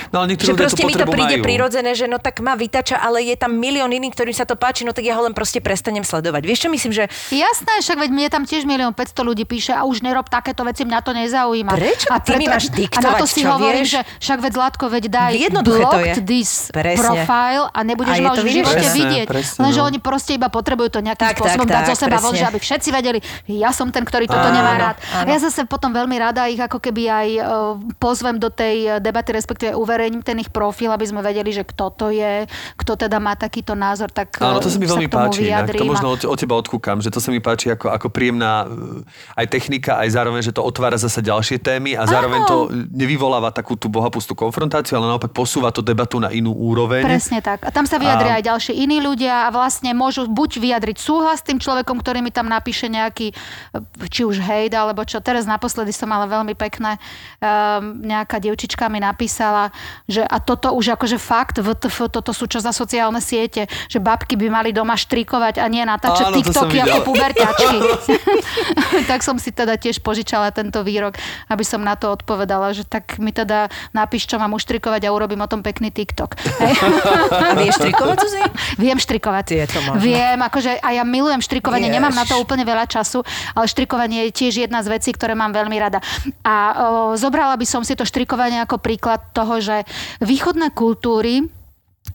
[0.08, 1.44] No, ale Že niektorí proste mi to príde majú.
[1.44, 4.82] prirodzené, že no tak ma vytača, ale je tam milión iných, ktorým sa to páči,
[4.82, 6.42] no tak ja ho len proste prestanem sledovať.
[6.42, 9.82] Vieš čo myslím, že Jasné, však veď mne tam tiež milión 500 ľudí píše a
[9.82, 11.72] už nerob takéto veci, mňa to nezaujíma.
[11.72, 13.92] Prečo a ty mi máš A na diktovať, to si čo hovorím, vieš?
[13.92, 15.86] že však veď Zlatko, veď daj Jednoduché to je.
[16.10, 17.00] blocked this Presne.
[17.00, 19.26] profile a nebudeš ma už v živote vidieť.
[19.26, 19.86] Presne, Lenže no.
[19.86, 22.58] oni proste iba potrebujú to nejakým Tak, spôsobom tak, dať zo seba von, že aby
[22.58, 23.18] všetci vedeli,
[23.48, 24.96] ja som ten, ktorý toto nemá rád.
[25.22, 27.40] ja zase potom veľmi rada ich ako keby aj e,
[27.96, 31.88] pozvem do tej e, debaty, respektíve uverejním ten ich profil, aby sme vedeli, že kto
[31.90, 32.44] to je,
[32.76, 35.40] kto teda má takýto názor, tak Áno, to sa mi veľmi k tomu páči.
[35.40, 38.06] To vyjadrím a- možno od, od teba odkúkam, že to sa mi páči ako, ako
[38.12, 39.02] príjemná e,
[39.40, 42.48] aj technika, aj zároveň, že to otvára zase ďalšie témy a zároveň Áno.
[42.48, 42.56] to
[42.92, 47.00] nevyvoláva takú tú bohapustú konfrontáciu, ale naopak posúva to debatu na inú úroveň.
[47.02, 47.64] Presne tak.
[47.64, 51.40] A tam sa vyjadria A- aj ďalší iní ľudia a vlastne môžu buď vyjadriť súhlas
[51.40, 53.34] s tým človekom, ktorý mi tam napíše nejaký, e,
[54.10, 55.22] či už hejt, alebo čo.
[55.22, 56.98] Teraz naposledy som mala veľmi pekné,
[57.38, 59.69] um, nejaká dievčička mi napísala,
[60.06, 64.34] že a toto už akože fakt, VTF, toto sú čo za sociálne siete, že babky
[64.34, 67.76] by mali doma štrikovať a nie natáčať Áno, TikToky ako puberťačky.
[69.10, 71.16] tak som si teda tiež požičala tento výrok,
[71.48, 75.42] aby som na to odpovedala, že tak mi teda napíš, čo mám uštrikovať a urobím
[75.44, 76.36] o tom pekný TikTok.
[76.60, 76.74] Hej.
[77.50, 78.42] A vieš trikovať, Zuzi?
[78.76, 79.46] Viem štrikovať.
[79.54, 80.02] Je to možné.
[80.02, 81.96] Viem, akože a ja milujem štrikovanie, Ježiš.
[81.96, 85.54] nemám na to úplne veľa času, ale štrikovanie je tiež jedna z vecí, ktoré mám
[85.54, 86.02] veľmi rada.
[86.44, 86.74] A o,
[87.16, 89.84] zobrala by som si to štrikovanie ako príklad toho, že
[90.24, 91.59] východné kultúry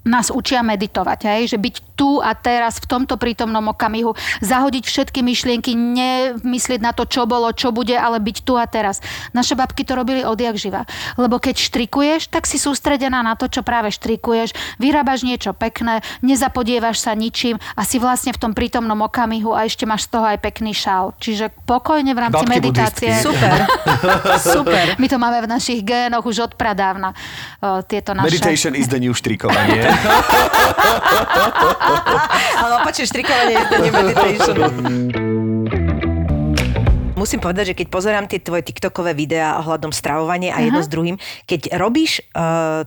[0.06, 1.42] nás učia meditovať, hej?
[1.50, 7.10] že byť tu a teraz v tomto prítomnom okamihu, zahodiť všetky myšlienky, nemyslieť na to,
[7.10, 9.02] čo bolo, čo bude, ale byť tu a teraz.
[9.34, 10.86] Naše babky to robili odjak živa.
[11.18, 17.02] Lebo keď štrikuješ, tak si sústredená na to, čo práve štrikuješ, vyrábaš niečo pekné, nezapodievaš
[17.02, 20.38] sa ničím a si vlastne v tom prítomnom okamihu a ešte máš z toho aj
[20.44, 21.16] pekný šál.
[21.18, 23.16] Čiže pokojne v rámci Babky meditácie.
[23.24, 23.66] Super.
[24.60, 24.86] Super.
[25.00, 27.16] My to máme v našich génoch už od pradávna.
[27.88, 28.28] Tieto naše...
[28.36, 29.88] Meditation is the new štrikovanie.
[32.62, 34.56] Ale opačne štrikovanie je to nie meditation.
[37.16, 41.16] Musím povedať, že keď pozerám tie tvoje TikTokové videá ohľadom stravovania a jedno s druhým,
[41.48, 42.84] keď robíš, uh,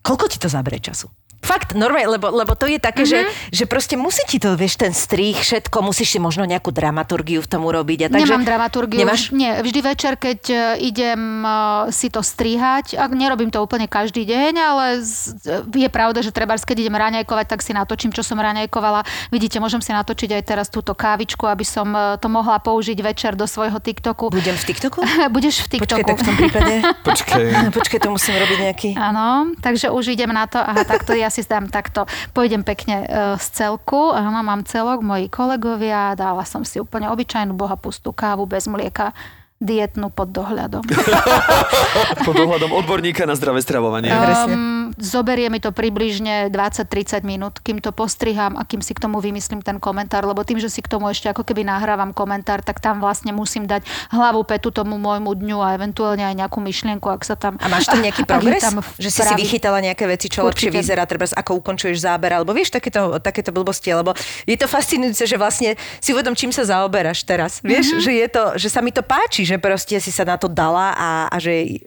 [0.00, 1.12] koľko ti to zabere času?
[1.44, 3.52] Fakt, normálne, lebo, lebo to je také, mm-hmm.
[3.52, 7.38] že, že proste musí ti to, vieš, ten strých, všetko, musíš si možno nejakú dramaturgiu
[7.38, 8.06] v tom urobiť.
[8.06, 8.98] A takže, Nemám dramaturgiu.
[8.98, 9.30] Nemáš?
[9.30, 10.56] Nie, vždy večer, keď e,
[10.90, 11.50] idem e,
[11.94, 15.38] si to strihať, a nerobím to úplne každý deň, ale z-
[15.70, 19.06] je pravda, že treba, keď idem raňajkovať, tak si natočím, čo som raňajkovala.
[19.30, 23.38] Vidíte, môžem si natočiť aj teraz túto kávičku, aby som e, to mohla použiť večer
[23.38, 24.34] do svojho TikToku.
[24.34, 24.98] Budem v TikToku?
[25.36, 26.10] Budeš v TikToku.
[26.10, 26.74] tak v tom prípade...
[27.06, 27.70] Počkej.
[27.70, 28.90] Počkaj, to musím robiť nejaký...
[28.98, 30.58] Áno, takže už idem na to.
[30.58, 32.08] Aha, takto ja si dám takto.
[32.32, 33.06] Pôjdem pekne e,
[33.38, 34.10] z celku.
[34.14, 36.16] Áno, mám celok, moji kolegovia.
[36.18, 39.14] Dala som si úplne obyčajnú bohapustú kávu bez mlieka
[39.58, 40.84] dietnú pod dohľadom.
[42.18, 44.10] Pod ohľadom odborníka na zdravé stravovanie.
[44.10, 49.16] Um, zoberie mi to približne 20-30 minút, kým to postriham a kým si k tomu
[49.18, 52.78] vymyslím ten komentár, lebo tým, že si k tomu ešte ako keby nahrávam komentár, tak
[52.78, 53.80] tam vlastne musím dať
[54.10, 57.56] hlavu petu tomu môjmu dňu a eventuálne aj nejakú myšlienku, ak sa tam...
[57.56, 58.60] A máš tam nejaký progres?
[58.60, 60.76] tam Že si si vychytala nejaké veci, čo lepšie Určite.
[60.76, 64.12] vyzerá, treba ako ukončuješ záber, alebo vieš, takéto, takéto blbosti, lebo
[64.44, 67.58] je to fascinujúce, že vlastne si uvedom, čím sa zaoberáš teraz.
[67.62, 67.98] Vieš, Mhm.
[67.98, 70.90] že, je to, že sa mi to páči, že proste si sa na to dala
[70.98, 71.78] a, a že...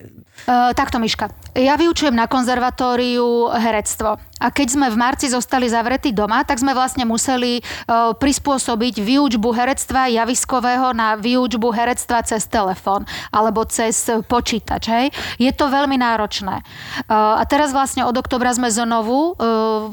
[0.47, 1.31] Uh, takto, Miška.
[1.57, 4.21] Ja vyučujem na konzervatóriu herectvo.
[4.39, 9.51] A keď sme v marci zostali zavretí doma, tak sme vlastne museli uh, prispôsobiť výučbu
[9.51, 13.03] herectva javiskového na výučbu herectva cez telefón
[13.35, 14.83] alebo cez počítač.
[14.87, 15.05] Hej?
[15.41, 16.63] Je to veľmi náročné.
[17.09, 19.35] Uh, a teraz vlastne od oktobra sme znovu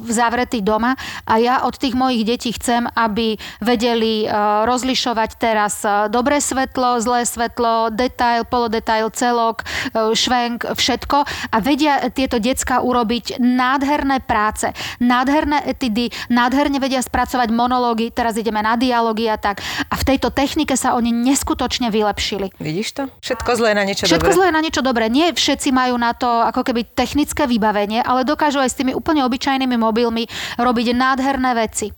[0.06, 0.94] zavretí doma
[1.26, 4.28] a ja od tých mojich detí chcem, aby vedeli
[4.66, 5.82] rozlišovať teraz
[6.12, 11.16] dobré svetlo, zlé svetlo, detail, polodetail, celok, uh, švenk, všetko
[11.48, 14.68] a vedia tieto decka urobiť nádherné práce,
[15.00, 19.64] nádherné etidy, nádherne vedia spracovať monológy, teraz ideme na dialógy a tak.
[19.88, 22.52] A v tejto technike sa oni neskutočne vylepšili.
[22.60, 23.02] Vidíš to?
[23.24, 24.36] Všetko zlé na niečo Všetko dobré.
[24.36, 25.04] zlé na niečo dobré.
[25.08, 29.24] Nie všetci majú na to ako keby technické vybavenie, ale dokážu aj s tými úplne
[29.24, 30.28] obyčajnými mobilmi
[30.60, 31.88] robiť nádherné veci.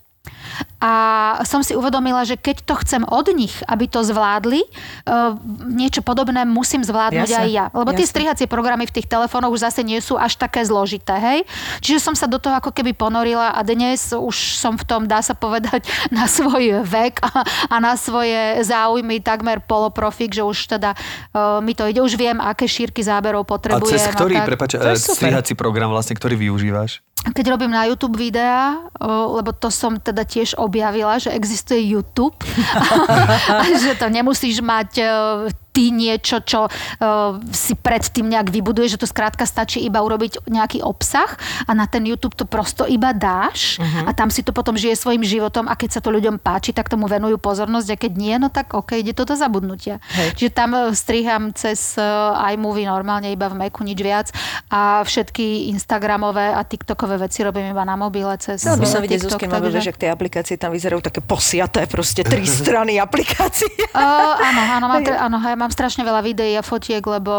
[0.79, 0.91] A
[1.43, 5.35] som si uvedomila, že keď to chcem od nich, aby to zvládli, uh,
[5.67, 7.65] niečo podobné musím zvládnuť Jasne, aj ja.
[7.75, 8.13] Lebo tie jasne.
[8.15, 11.39] strihacie programy v tých telefónoch už zase nie sú až také zložité, hej?
[11.83, 15.19] Čiže som sa do toho ako keby ponorila a dnes už som v tom, dá
[15.19, 15.83] sa povedať,
[16.15, 21.75] na svoj vek a, a na svoje záujmy takmer poloprofik, že už teda uh, mi
[21.75, 23.99] to ide, už viem, aké šírky záberov A potrebujem.
[23.99, 24.79] cez ktorý, tak.
[24.79, 25.27] To je eh, super.
[25.27, 27.03] strihací program vlastne, ktorý využívaš?
[27.19, 32.37] Keď robím na YouTube videá, lebo to som teda tiež objavila, že existuje YouTube
[33.59, 35.05] a že to nemusíš mať e,
[35.69, 36.69] ty niečo, čo e,
[37.53, 41.29] si predtým nejak vybuduješ, že to skrátka stačí iba urobiť nejaký obsah
[41.65, 45.21] a na ten YouTube to prosto iba dáš a tam si to potom žije svojim
[45.23, 48.49] životom a keď sa to ľuďom páči, tak tomu venujú pozornosť a keď nie, no
[48.49, 50.01] tak ok, ide to do zabudnutia.
[50.13, 50.35] Hej.
[50.35, 52.03] Čiže tam e, striham cez e,
[52.55, 54.27] iMovie normálne iba v Macu nič viac
[54.73, 59.19] a všetky Instagramové a TikTokové veci robím iba na mobile cez Chcel by som vidieť
[59.21, 63.69] Zuzky mobil, takže- že tie aplikácie tam vyzerajú také posiaté, proste tri strany aplikácie.
[63.93, 67.33] Uh, áno, áno, mám, áno, hej, mám strašne veľa videí a fotiek, lebo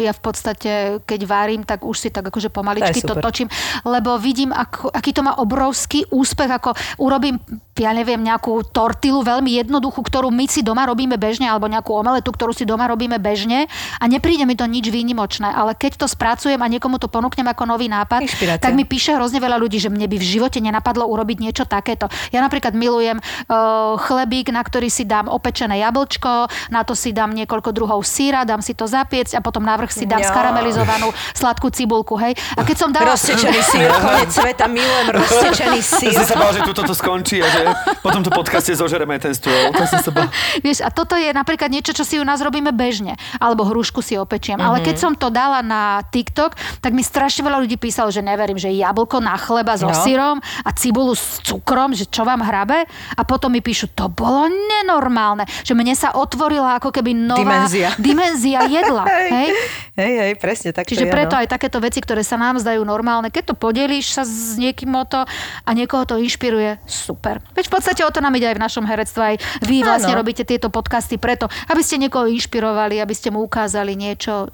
[0.00, 3.48] ja v podstate, keď varím, tak už si tak akože pomaličky To to, točím,
[3.84, 7.38] lebo vidím, ako, aký to má obrovský úspech, ako urobím
[7.72, 12.28] ja neviem, nejakú tortilu veľmi jednoduchú, ktorú my si doma robíme bežne, alebo nejakú omeletu,
[12.28, 13.64] ktorú si doma robíme bežne
[13.96, 17.64] a nepríde mi to nič výnimočné, ale keď to spracujem a niekomu to ponúknem ako
[17.64, 18.60] nový nápad, Inšpirácia.
[18.60, 22.12] tak mi píše hrozne veľa ľudí, že mne by v živote nenapadlo urobiť niečo takéto.
[22.28, 27.32] Ja napríklad milujem uh, chlebík, na ktorý si dám opečené jablčko, na to si dám
[27.32, 30.28] niekoľko druhov síra, dám si to zapiecť a potom na vrch si dám Ja.
[30.28, 32.36] skaramelizovanú sladkú cibulku, hej.
[32.52, 33.16] A keď som dala...
[33.16, 36.12] Roztečený sír, konec sveta, milujem roztečený sír.
[36.12, 37.60] Som sa bál, že tu toto skončí a že
[38.02, 39.70] po tomto podcaste zožereme ten stôl.
[39.72, 40.28] To bál.
[40.66, 43.14] Vieš, a toto je napríklad niečo, čo si u nás robíme bežne.
[43.38, 44.58] Alebo hrušku si opečiem.
[44.58, 44.68] Mm-hmm.
[44.68, 48.58] Ale keď som to dala na TikTok, tak mi strašne veľa ľudí písalo, že neverím,
[48.58, 50.00] že jablko na chleba so No.
[50.00, 52.88] syrom a cibulu s cukrom, že čo vám hrabe.
[53.14, 55.44] A potom mi píšu, to bolo nenormálne.
[55.62, 57.88] Že mne sa otvorila ako keby nová Dimenzia.
[58.00, 59.04] dimenzia jedla.
[59.06, 59.48] hej?
[59.92, 61.44] Hej, hej, presne tak Čiže je, preto no.
[61.44, 65.04] aj takéto veci, ktoré sa nám zdajú normálne, keď to podelíš sa s niekým o
[65.04, 65.20] to
[65.62, 67.44] a niekoho to inšpiruje, super.
[67.52, 70.20] Veď v podstate o to nám ide aj v našom herectve, aj vy vlastne Áno.
[70.24, 74.48] robíte tieto podcasty preto, aby ste niekoho inšpirovali, aby ste mu ukázali niečo,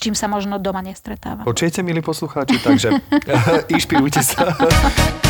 [0.00, 1.42] čím sa možno doma nestretáva.
[1.44, 3.00] Počujete, milí poslucháči, takže
[3.74, 4.48] inšpirujte sa.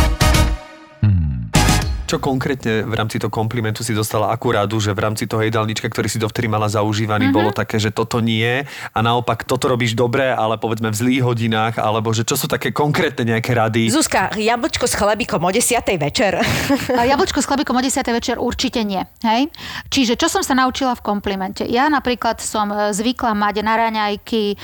[2.14, 6.06] Čo konkrétne v rámci toho komplimentu si dostala akurát, že v rámci toho jedálnička, ktorý
[6.06, 8.62] si dovtedy mala zaužívaný, bolo také, že toto nie
[8.94, 12.70] a naopak toto robíš dobre, ale povedzme v zlých hodinách, alebo že čo sú také
[12.70, 13.90] konkrétne nejaké rady?
[13.90, 15.74] Zuzka, jablčko s chlebíkom o 10.
[15.98, 16.38] večer.
[17.00, 18.06] A jablčko s chlebíkom o 10.
[18.14, 19.02] večer určite nie.
[19.26, 19.50] Hej?
[19.90, 21.66] Čiže čo som sa naučila v komplimente?
[21.66, 24.56] Ja napríklad som e, zvykla mať na raňajky e,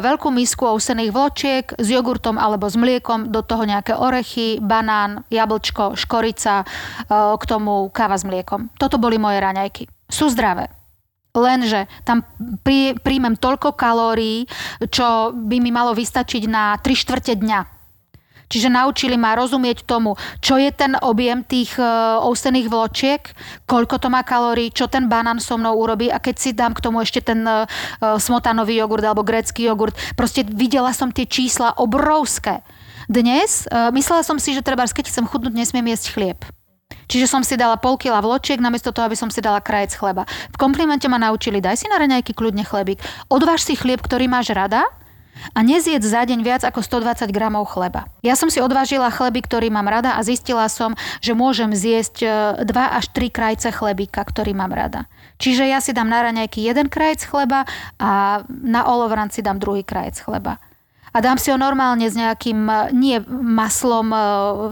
[0.00, 5.92] veľkú misku ousených vločiek s jogurtom alebo s mliekom, do toho nejaké orechy, banán, jablčko,
[5.92, 6.64] škorica,
[7.10, 8.68] k tomu káva s mliekom.
[8.76, 9.88] Toto boli moje raňajky.
[10.08, 10.68] Sú zdravé.
[11.36, 12.24] Lenže tam
[12.64, 14.48] pri, príjmem toľko kalórií,
[14.90, 17.78] čo by mi malo vystačiť na 3 štvrte dňa.
[18.48, 23.20] Čiže naučili ma rozumieť tomu, čo je ten objem tých uh, ousených vločiek,
[23.68, 26.80] koľko to má kalórií, čo ten banán so mnou urobí a keď si dám k
[26.80, 27.68] tomu ešte ten uh,
[28.00, 32.64] smotanový jogurt alebo grécky jogurt, proste videla som tie čísla obrovské.
[33.08, 36.44] Dnes myslela som si, že treba, keď chcem chudnúť, nesmiem jesť chlieb.
[37.08, 40.28] Čiže som si dala pol kila vločiek, namiesto toho, aby som si dala krajec chleba.
[40.52, 43.00] V komplimente ma naučili, daj si na raňajky kľudne chlebík,
[43.32, 44.84] odváž si chlieb, ktorý máš rada
[45.54, 48.10] a nezjedz za deň viac ako 120 gramov chleba.
[48.26, 52.16] Ja som si odvážila chleby, ktorý mám rada a zistila som, že môžem zjesť
[52.62, 55.06] 2 až 3 krajce chlebíka, ktorý mám rada.
[55.38, 57.64] Čiže ja si dám na raňajky jeden krajec chleba
[58.02, 60.58] a na olovran si dám druhý krajec chleba
[61.18, 64.18] a dám si ho normálne s nejakým, e, nie maslom, e,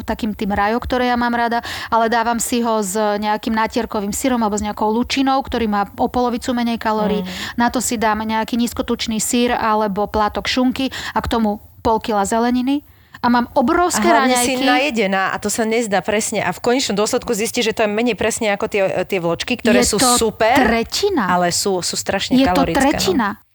[0.06, 1.58] takým tým rajo, ktoré ja mám rada,
[1.90, 6.06] ale dávam si ho s nejakým nátierkovým syrom alebo s nejakou lučinou, ktorý má o
[6.06, 7.26] polovicu menej kalórií.
[7.26, 7.58] Mm.
[7.58, 12.22] Na to si dám nejaký nízkotučný sír alebo plátok šunky a k tomu pol kila
[12.22, 12.86] zeleniny.
[13.24, 14.68] A mám obrovské A hlavne si raňajky.
[14.68, 16.44] najedená a to sa nezdá presne.
[16.44, 19.82] A v konečnom dôsledku zistí, že to je menej presne ako tie, tie vločky, ktoré
[19.82, 21.26] je sú to super, tretina.
[21.32, 22.78] ale sú, sú strašne je to kalorické.
[22.92, 23.40] tretina.
[23.40, 23.45] No.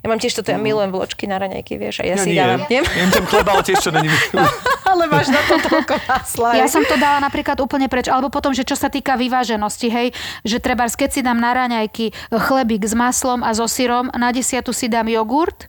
[0.00, 2.40] Ja mám tiež toto, ja milujem vločky na raňajky, vieš, a ja, Ja si nie.
[2.40, 2.64] dávam.
[2.72, 2.80] Nie?
[2.80, 4.08] Jem ten chleba, ale tiež čo není.
[4.90, 6.48] ale máš na to toľko masla.
[6.56, 8.08] Ja som to dala napríklad úplne preč.
[8.08, 10.08] Alebo potom, že čo sa týka vyváženosti, hej,
[10.42, 14.72] že treba, keď si dám na raňajky chlebík s maslom a so syrom, na desiatu
[14.72, 15.68] si dám jogurt,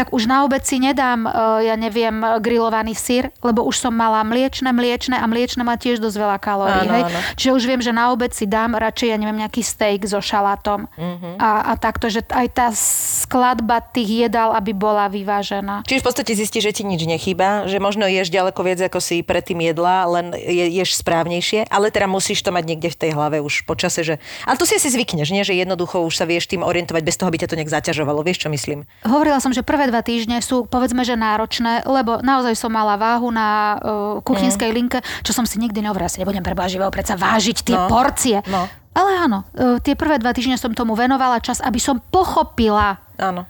[0.00, 4.24] tak už na obed si nedám, e, ja neviem, grillovaný syr, lebo už som mala
[4.24, 6.88] mliečne, mliečne a mliečne má tiež dosť veľa kalórií.
[6.88, 7.04] Áno, hej?
[7.12, 7.18] áno.
[7.36, 10.88] Čiže už viem, že na obed si dám radšej, ja neviem, nejaký steak so šalátom.
[10.96, 11.36] Mhm.
[11.36, 15.84] A, a takto, že aj tá skladba tých jedál, aby bola vyvážená.
[15.84, 19.20] Čiže v podstate zistíš, že ti nič nechýba, že možno ješ ďaleko viac, ako si
[19.20, 23.44] predtým jedla, len je, ješ správnejšie, ale teda musíš to mať niekde v tej hlave
[23.44, 24.14] už počase, že...
[24.48, 25.44] Ale to si asi zvykneš, nie?
[25.44, 28.24] Že jednoducho už sa vieš tým orientovať bez toho, aby ťa to nejak zaťažovalo.
[28.24, 28.88] Vieš, čo myslím?
[29.04, 33.28] Hovorila som, že prvé dva týždne sú povedzme, že náročné, lebo naozaj som mala váhu
[33.28, 33.78] na uh,
[34.22, 37.90] kuchynskej linke, čo som si nikdy nehovorila, si nebudem preboha živého predsa vážiť tie No.
[37.90, 38.38] porcie.
[38.46, 38.70] No.
[38.90, 43.44] Ale áno, uh, tie prvé dva týždne som tomu venovala čas, aby som pochopila, Áno.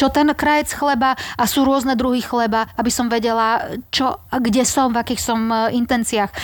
[0.00, 4.96] Čo ten krajec chleba a sú rôzne druhy chleba, aby som vedela, čo kde som,
[4.96, 6.32] v akých som e, intenciách.
[6.32, 6.36] E,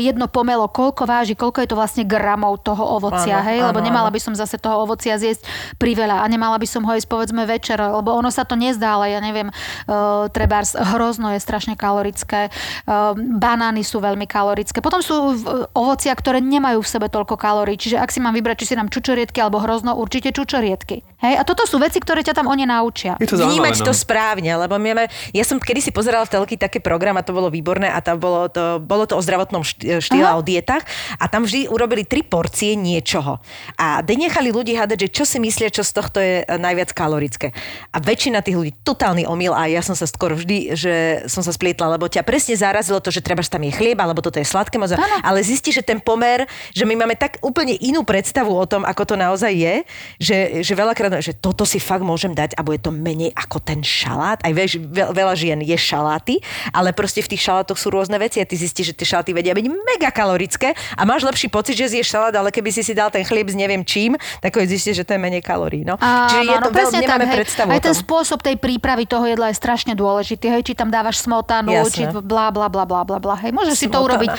[0.00, 3.86] Jedno pomelo, koľko váži, koľko je to vlastne gramov toho ovocia, Áno, hej, lebo áno,
[3.92, 4.16] nemala áno.
[4.16, 5.44] by som zase toho ovocia zjesť
[5.76, 9.12] priveľa a nemala by som ho jesť povedzme večer, lebo ono sa to nezdá, ale
[9.12, 14.80] ja neviem, uh, trebárs hrozno je strašne kalorické, uh, banány sú veľmi kalorické.
[14.80, 15.34] Potom sú
[15.74, 18.88] ovocia, ktoré nemajú v sebe toľko kalórií, čiže ak si mám vybrať, či si dám
[18.88, 21.02] čučoriedky alebo hrozno, určite čučoriedky.
[21.24, 22.93] Hej, a toto sú veci, ktoré ťa tam oni naučia.
[22.94, 23.18] Naučia.
[23.18, 23.86] Je to vnímať no.
[23.90, 27.26] to správne, lebo my máme, ja som kedy si pozerala v telky také program a
[27.26, 30.42] to bolo výborné a tam bolo to, bolo to o zdravotnom št- štýle a o
[30.46, 30.86] dietách
[31.18, 33.42] a tam vždy urobili tri porcie niečoho.
[33.74, 37.50] A nechali ľudí hádať, že čo si myslia, čo z tohto je e, najviac kalorické.
[37.90, 40.94] A väčšina tých ľudí, totálny omyl a ja som sa skoro vždy, že
[41.26, 44.22] som sa splietla, lebo ťa presne zarazilo to, že treba, že tam je chlieb, alebo
[44.22, 48.06] toto je sladké moc, ale zistí, že ten pomer, že my máme tak úplne inú
[48.06, 49.74] predstavu o tom, ako to naozaj je,
[50.22, 53.80] že, že veľakrát, že toto si fakt môžem dať a bude to menej ako ten
[53.80, 54.38] šalát.
[54.40, 56.34] Aj vieš, veľ, veľa žien je šaláty,
[56.70, 59.52] ale proste v tých šalátoch sú rôzne veci a ty zistíš, že tie šaláty vedia
[59.52, 63.08] byť mega kalorické a máš lepší pocit, že zješ šalát, ale keby si si dal
[63.08, 65.82] ten chlieb s neviem čím, tak zistíš, že to je menej kalórií.
[65.82, 65.98] No.
[65.98, 67.36] Čiže je to veľ, presne tak, nemáme hej.
[67.42, 71.20] predstavu Aj ten spôsob tej prípravy toho jedla je strašne dôležitý, hej, či tam dávaš
[71.20, 71.90] smotanu, Jasné.
[71.90, 73.50] či bla bla bla bla bla bla, hej.
[73.50, 74.06] Môžeš si to Smotana.
[74.06, 74.30] urobiť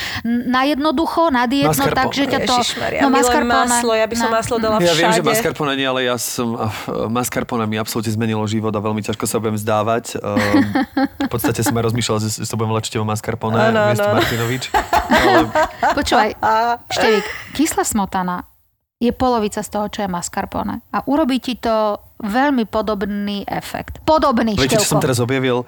[0.45, 1.97] na jednoducho, na dietno, Mascarpone.
[1.97, 2.53] tak, že ťa to...
[2.55, 3.67] Ježišmaria, no mascarpone.
[3.67, 4.33] maslo, ja by som No.
[4.33, 4.97] maslo dala Ja všade.
[4.97, 6.47] viem, že mascarpone nie, ale ja som...
[6.55, 6.73] ah,
[7.07, 10.17] Mascarpone mi absolútne zmenilo život a veľmi ťažko sa budem vzdávať.
[10.17, 10.65] Um,
[11.21, 14.17] v podstate som aj rozmýšľal, že sa budem volať Števo Mascarpone áno, miesto áno.
[14.17, 14.63] Martinovič.
[15.13, 15.45] Ale
[15.93, 16.29] Počúvaj,
[16.89, 17.25] Števik,
[17.61, 18.49] kyslá smotana
[18.97, 20.81] je polovica z toho, čo je mascarpone.
[20.95, 23.99] A urobí ti to veľmi podobný efekt.
[24.07, 25.67] Podobný, viete, čo som teraz objavil?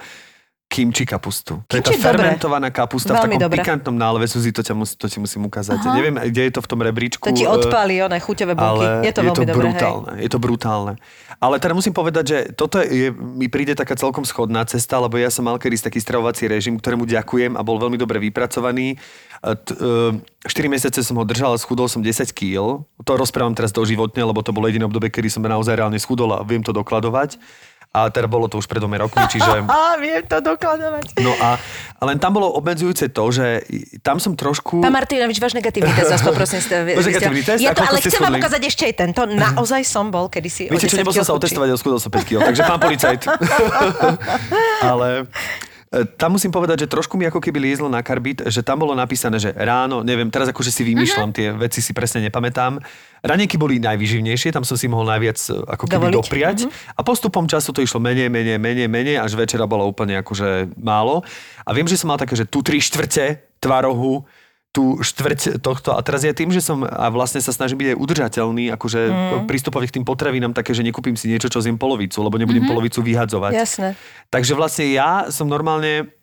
[0.67, 1.63] Kimči kapustu.
[1.63, 2.35] To je tá je dobré.
[2.35, 3.57] fermentovaná kapusta Veľmi v takom dobré.
[3.63, 4.27] pikantnom náleve.
[4.27, 5.79] Suzi, to, ťa mus, to ti musím ukázať.
[5.79, 7.23] Ja neviem, kde je to v tom rebríčku.
[7.23, 8.83] To ti eh, odpálí one chuťové bunky.
[8.83, 9.55] ale je to veľmi dobré.
[9.55, 9.63] hej.
[9.63, 10.09] brutálne.
[10.19, 10.93] Je to brutálne.
[11.39, 15.31] Ale teda musím povedať, že toto je, mi príde taká celkom schodná cesta, lebo ja
[15.31, 18.99] som mal kedy taký stravovací režim, ktorému ďakujem a bol veľmi dobre vypracovaný.
[19.39, 22.83] E, t- e, 4 mesiace som ho držal a schudol som 10 kg.
[23.05, 26.43] To rozprávam teraz doživotne, lebo to bolo jediné obdobie, kedy som naozaj reálne schudol a
[26.43, 27.39] viem to dokladovať.
[27.95, 29.63] A teda bolo to už pred dvomi rokmi, čiže...
[29.71, 31.17] Á, viem to dokladovať.
[31.23, 31.57] No a,
[31.97, 33.65] a len tam bolo obmedzujúce to, že
[34.05, 34.83] tam som trošku...
[34.83, 36.61] Pán Martinovič, váš negatívny test, vás poprosím.
[36.61, 37.59] Ste, negatívny test?
[37.63, 39.21] Je A to, ale chcem vám ukázať ešte aj tento.
[39.25, 42.11] Naozaj som bol kedysi o Viete čo, 10 nebol som sa otestovať, ale schudol som
[42.13, 43.21] 5 kg, takže pán policajt.
[44.91, 45.25] ale
[46.19, 49.39] tam musím povedať, že trošku mi ako keby liezlo na karbit, že tam bolo napísané,
[49.39, 52.75] že ráno, neviem, teraz akože si vymýšľam, tie veci si presne nepamätám.
[53.23, 56.17] Ranejky boli najvyživnejšie, tam som si mohol najviac e, ako keby Dovoliť.
[56.19, 56.57] dopriať.
[56.91, 61.23] A postupom času to išlo menej, menej, menej, menej, až večera bolo úplne akože málo.
[61.63, 64.27] A viem, že som mal také, že tu tri štvrte tvarohu,
[64.77, 65.97] tú štvrť tohto.
[65.97, 69.49] A teraz ja tým, že som a vlastne sa snažím byť aj udržateľný, akože mm.
[69.49, 72.69] prístupový k tým potravinám také, že nekúpim si niečo, čo zjem polovicu, lebo nebudem mm-hmm.
[72.69, 73.57] polovicu vyhadzovať.
[73.57, 73.97] Jasné.
[74.29, 76.13] Takže vlastne ja som normálne,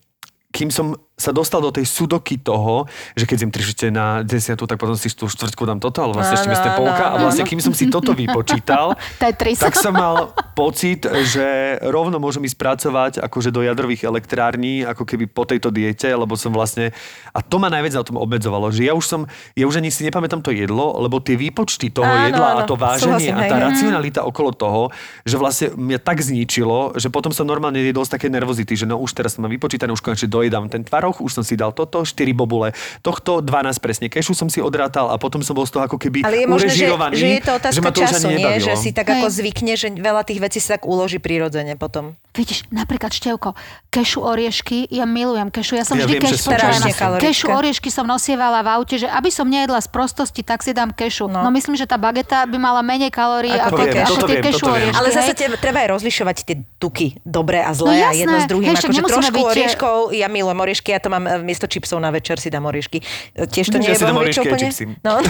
[0.55, 4.67] kým som sa dostal do tej sudoky toho, že keď zjem tri štvrte na desiatu,
[4.67, 7.15] tak potom si tú štvrtku dám toto, ale vlastne ešte ste polka.
[7.15, 8.99] A vlastne kým som si toto vypočítal,
[9.63, 15.31] tak som mal pocit, že rovno môžem ísť pracovať akože do jadrových elektrární, ako keby
[15.31, 16.91] po tejto diete, lebo som vlastne...
[17.31, 19.21] A to ma najviac na tom obmedzovalo, že ja už som,
[19.55, 22.67] ja už ani si nepamätám to jedlo, lebo tie výpočty toho Áno, jedla a áno,
[22.67, 23.51] to váženie súhlasím, a hej.
[23.51, 23.65] tá Mhm.
[23.71, 24.83] racionalita okolo toho,
[25.23, 28.99] že vlastne mňa tak zničilo, že potom som normálne jedol z také nervozity, že no
[28.99, 32.17] už teraz som vypočítané, už konečne dojedám ten tvaroch, už som si dal toto, 4
[32.33, 32.73] bobule,
[33.05, 36.25] tohto 12 presne kešu som si odrátal a potom som bol z toho ako keby
[36.25, 38.57] Ale je možné, že, že je to otázka ma to času, nie?
[38.57, 39.21] Že si tak Hej.
[39.21, 42.17] ako zvykne, že veľa tých vecí sa tak uloží prirodzene potom.
[42.35, 43.55] Vidíš, napríklad Števko,
[43.95, 46.91] kešu oriešky, ja milujem kešu, ja som Ja vždy viem, že
[47.21, 50.91] kešu oriešky som nosievala v aute, že aby som nejedla z prostosti, tak si dám
[50.91, 51.29] kešu.
[51.31, 51.53] No, No.
[51.53, 54.65] myslím, že tá bageta by mala menej kalórií Ako ako, viem, ako tie viem, kešu
[54.67, 54.97] oriešky.
[54.99, 58.21] Ale zase te, treba aj rozlišovať tie tuky, dobré a zlé No a jasné.
[58.25, 58.67] jedno s druhým.
[58.73, 62.15] Hej, akože trošku byť orieškov, ja milujem oriešky, ja to mám e, miesto čipsov na
[62.15, 63.03] večer si dám oriešky.
[63.35, 64.69] E, Tiež to nie je veľmi a úplne.
[65.03, 65.19] No.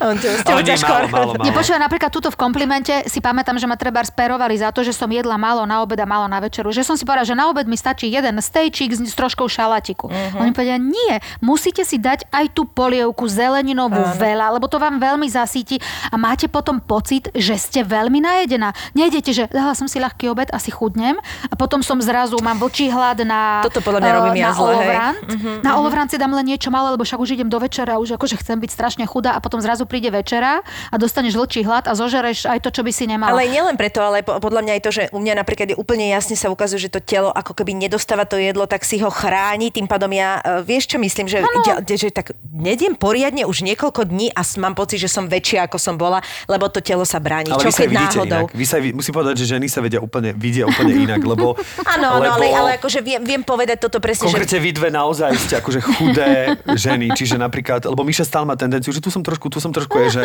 [0.00, 1.78] Ale nie, málo, málo, málo.
[1.80, 5.34] Napríklad túto v komplimente si pamätám, že ma treba sperovali za to, že som jedla
[5.40, 6.70] málo na obed a málo na večeru.
[6.70, 10.06] Že som si povedala, že na obed mi stačí jeden stejčík s, troškou šalatiku.
[10.06, 10.14] Mhm.
[10.14, 10.40] Uh-huh.
[10.46, 15.26] Oni povedia, nie, musíte si dať aj tú polievku zeleninovú veľa, lebo to vám veľmi
[15.26, 15.80] zasíti
[16.12, 18.76] a máte potom pocit, že ste veľmi najedená.
[18.92, 21.16] Nejdete, že dala som si ľahký obed, asi chudnem
[21.48, 24.52] a potom som zrazu, mám vlčí hlad na, Toto podľa mňa eh, robím ja na
[24.54, 24.70] zle, hej.
[24.70, 25.18] Mhm, olovrant.
[25.64, 28.40] Na olovrant si dám len niečo malé, lebo však už idem do večera, už akože
[28.40, 32.46] chcem byť strašne chudá a potom zrazu príde večera a dostaneš vlčí hlad a zožereš
[32.46, 33.36] aj to, čo by si nemala.
[33.36, 36.08] Ale nielen preto, ale po- podľa mňa aj to, že u mňa napríklad je úplne
[36.10, 39.70] jasne sa ukazuje, že to telo ako keby nedostáva to jedlo, tak si ho chráni,
[39.70, 44.08] tým pádom ja, e, vieš čo myslím, že, ide, že tak nediem poriadne už niekoľko
[44.10, 46.20] dní a mám pocit, že som väčšia ako som bola,
[46.50, 47.52] lebo to telo sa bráni.
[47.52, 48.44] Ale čo vy sa keď vidíte náhodou?
[48.46, 48.56] inak.
[48.56, 51.54] Vy sa, musím povedať, že ženy sa vedia úplne, vidia úplne inak, lebo...
[51.86, 54.90] Áno, áno, lebo ale, ale akože viem, viem povedať toto presne, že Konkrétne vy dve
[54.90, 59.22] naozaj ste akože chudé ženy, čiže napríklad, lebo Miša stále má tendenciu, že tu som
[59.22, 60.24] trošku, tu som trošku je, že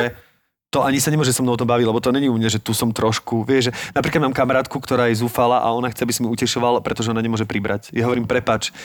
[0.74, 2.76] to ani sa nemôže so mnou to baviť, lebo to není u mňa, že tu
[2.76, 3.48] som trošku.
[3.48, 6.84] Vieš, že napríklad mám kamarátku, ktorá je zúfala a ona chce, aby som ju utešoval,
[6.84, 7.96] pretože ona nemôže pribrať.
[7.96, 8.76] Ja hovorím, prepač,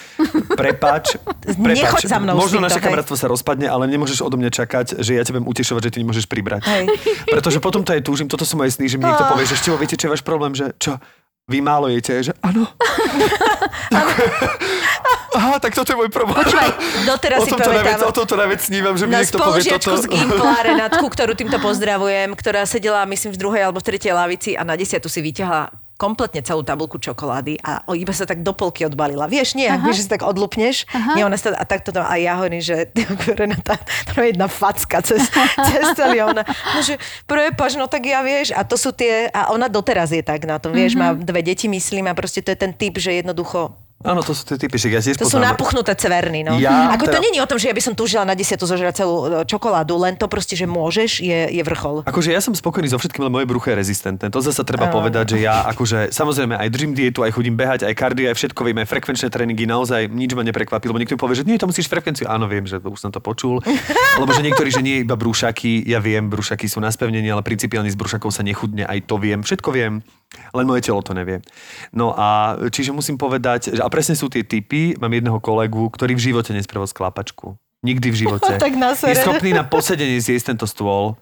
[0.54, 1.18] prepač,
[1.66, 2.06] prepač.
[2.06, 2.86] Za mnou Možno naše hej.
[2.86, 6.30] kamarátstvo sa rozpadne, ale nemôžeš odo mňa čakať, že ja budem utešovať, že ty nemôžeš
[6.30, 6.62] pribrať.
[6.62, 6.94] Hej.
[7.26, 9.74] Pretože potom to aj túžim, toto sú moje sny, že mi niekto povie, že ešte
[9.74, 10.94] viete, čo je váš problém, že čo,
[11.50, 12.70] vy málo jete, že áno.
[15.30, 16.38] Aha, tak toto je môj problém.
[16.38, 16.70] Počúvaj,
[17.06, 18.10] doteraz o si tomto najviac, pamätám.
[18.10, 19.98] o tomto najviac snívam, že mi na niekto povie toto.
[19.98, 24.54] z Gimpla Renátku, ktorú týmto pozdravujem, ktorá sedela, myslím, v druhej alebo v tretej lavici
[24.54, 28.88] a na desiatu si vyťahla kompletne celú tabulku čokolády a iba sa tak do polky
[28.88, 29.28] odbalila.
[29.28, 30.88] Vieš, nie, vieš, že si tak odlupneš.
[31.12, 32.88] Nie, ona sa, a takto to, a ja hovorím, že
[33.40, 33.76] Renata,
[34.08, 35.28] to je jedna facka cez,
[35.68, 36.24] cez celý.
[36.24, 36.96] Ona, no, že
[37.28, 40.56] prepač, no tak ja vieš, a to sú tie, a ona doteraz je tak na
[40.56, 44.24] tom, vieš, má dve deti, myslím, a proste to je ten typ, že jednoducho Áno,
[44.24, 46.56] to sú tie typy, ja tiež to sú napuchnuté cverny, no.
[46.56, 49.04] Ja Ako to teda- není o tom, že ja by som túžila na desiatu zožrať
[49.04, 52.08] celú e, čokoládu, len to proste, že môžeš, je, je vrchol.
[52.08, 54.32] Akože ja som spokojný so všetkým, ale moje brucho je rezistentné.
[54.32, 57.92] To zase treba povedať, že ja akože samozrejme aj držím dietu, aj chodím behať, aj
[57.92, 61.36] kardio, aj všetko viem, aj frekvenčné tréningy, naozaj nič ma neprekvapí, lebo niekto mi povie,
[61.36, 62.24] že nie, to musíš frekvenciu.
[62.24, 63.60] Áno, viem, že už som to počul.
[64.16, 67.92] Alebo že niektorí, že nie iba brúšaky, ja viem, brúšaky sú na spevnenie, ale principiálne
[67.92, 70.00] z brúšakov sa nechudne, aj to viem, všetko viem.
[70.30, 71.42] Len moje telo to nevie.
[71.90, 76.14] No a čiže musím povedať, že, a presne sú tie typy, mám jedného kolegu, ktorý
[76.14, 77.58] v živote nespravil sklápačku.
[77.82, 78.52] Nikdy v živote.
[78.62, 81.18] Tak na je schopný na posedenie zjesť tento stôl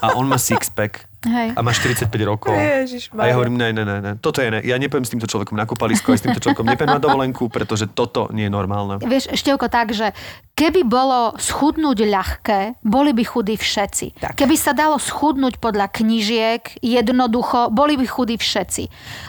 [0.00, 1.54] a on má six-pack Hej.
[1.54, 2.54] a má 45 rokov.
[2.54, 3.22] Ježišmarja.
[3.22, 4.58] A ja hovorím, ne, ne, ne, ne, toto je ne.
[4.66, 7.86] Ja nepojem s týmto človekom na kúpalisko, aj s týmto človekom nepojem na dovolenku, pretože
[7.86, 8.98] toto nie je normálne.
[8.98, 10.10] Vieš, Števko, tak, že
[10.52, 14.20] keby bolo schudnúť ľahké, boli by chudí všetci.
[14.20, 14.34] Tak.
[14.36, 18.84] Keby sa dalo schudnúť podľa knižiek, jednoducho, boli by chudí všetci.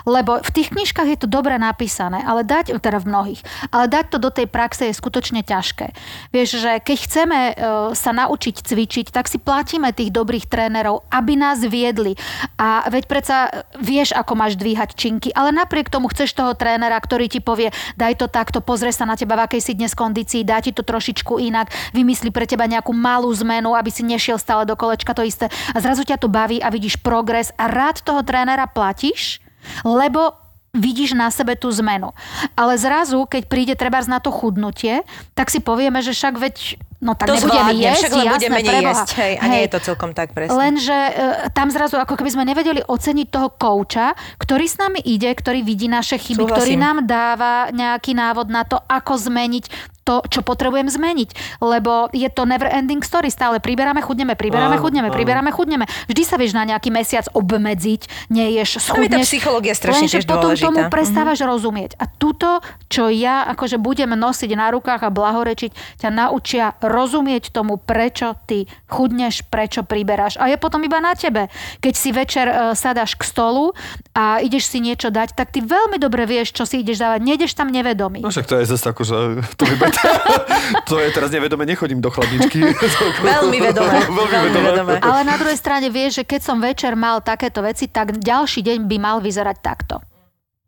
[0.09, 3.41] Lebo v tých knižkách je to dobre napísané, ale dať, teda v mnohých,
[3.71, 5.95] ale dať to do tej praxe je skutočne ťažké.
[6.35, 7.53] Vieš, že keď chceme e,
[7.95, 12.15] sa naučiť cvičiť, tak si platíme tých dobrých trénerov, aby nás viedli.
[12.55, 17.27] A veď predsa vieš, ako máš dvíhať činky, ale napriek tomu chceš toho trénera, ktorý
[17.27, 20.63] ti povie, daj to takto, pozrie sa na teba, v akej si dnes kondícii, dá
[20.63, 24.79] ti to trošičku inak, vymyslí pre teba nejakú malú zmenu, aby si nešiel stále do
[24.79, 25.51] kolečka to isté.
[25.75, 29.43] A zrazu ťa to baví a vidíš progres a rád toho trénera platíš,
[29.83, 30.42] lebo
[30.73, 32.17] vidíš na sebe tú zmenu.
[32.57, 35.05] Ale zrazu, keď príde treba na to chudnutie,
[35.37, 36.55] tak si povieme, že však veď,
[36.97, 38.89] no tak To nebudeme zvládnem, jesť, však len jasné, budem menej preboha.
[38.89, 40.57] jesť, hej, a nie je to celkom tak presne.
[40.57, 41.11] Lenže e,
[41.53, 45.85] tam zrazu, ako keby sme nevedeli oceniť toho kouča, ktorý s nami ide, ktorý vidí
[45.85, 46.57] naše chyby, Súhlasím.
[46.57, 51.29] ktorý nám dáva nejaký návod na to, ako zmeniť to, čo potrebujem zmeniť.
[51.59, 53.27] Lebo je to never ending story.
[53.27, 55.15] Stále priberáme, chudneme, priberáme, Áno, chudneme, áno.
[55.15, 55.85] priberáme, chudneme.
[56.05, 59.25] Vždy sa vieš na nejaký mesiac obmedziť, neješ, Tam je tá schudneš.
[59.25, 60.65] psychológia strašne Lenže tiež potom dôležitá.
[60.65, 61.91] tomu prestávaš rozumieť.
[61.95, 67.75] A tuto, čo ja akože budem nosiť na rukách a blahorečiť, ťa naučia rozumieť tomu,
[67.75, 70.35] prečo ty chudneš, prečo priberáš.
[70.35, 71.47] A je potom iba na tebe.
[71.79, 73.71] Keď si večer e, sadáš k stolu
[74.11, 77.19] a ideš si niečo dať, tak ty veľmi dobre vieš, čo si ideš dávať.
[77.21, 78.19] Nejdeš tam nevedomý.
[78.19, 79.15] No však to je zase ako, že
[79.55, 79.63] to,
[80.89, 82.63] to je teraz nevedome, nechodím do chladničky.
[83.33, 83.97] Veľmi vedomé.
[84.35, 84.93] Veľmi vedomé.
[84.99, 88.79] Ale na druhej strane vieš, že keď som večer mal takéto veci, tak ďalší deň
[88.85, 90.01] by mal vyzerať takto.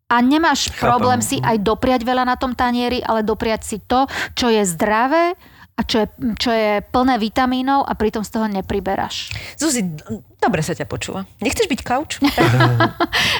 [0.06, 0.86] A nemáš Chápem.
[0.86, 4.06] problém si aj dopriať veľa na tom tanieri, ale dopriať si to,
[4.38, 5.34] čo je zdravé
[5.76, 6.06] a čo je,
[6.38, 9.34] čo je plné vitamínov a pritom z toho nepriberáš.
[9.58, 9.84] Zuzi,
[10.40, 11.28] dobre sa ťa počúva.
[11.42, 12.22] Nechceš byť kauč?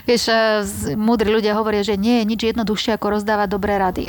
[0.04, 0.34] Vieš, e,
[0.66, 4.04] z- múdri ľudia hovoria, že nie je nič jednoduchšie ako rozdávať dobré rady.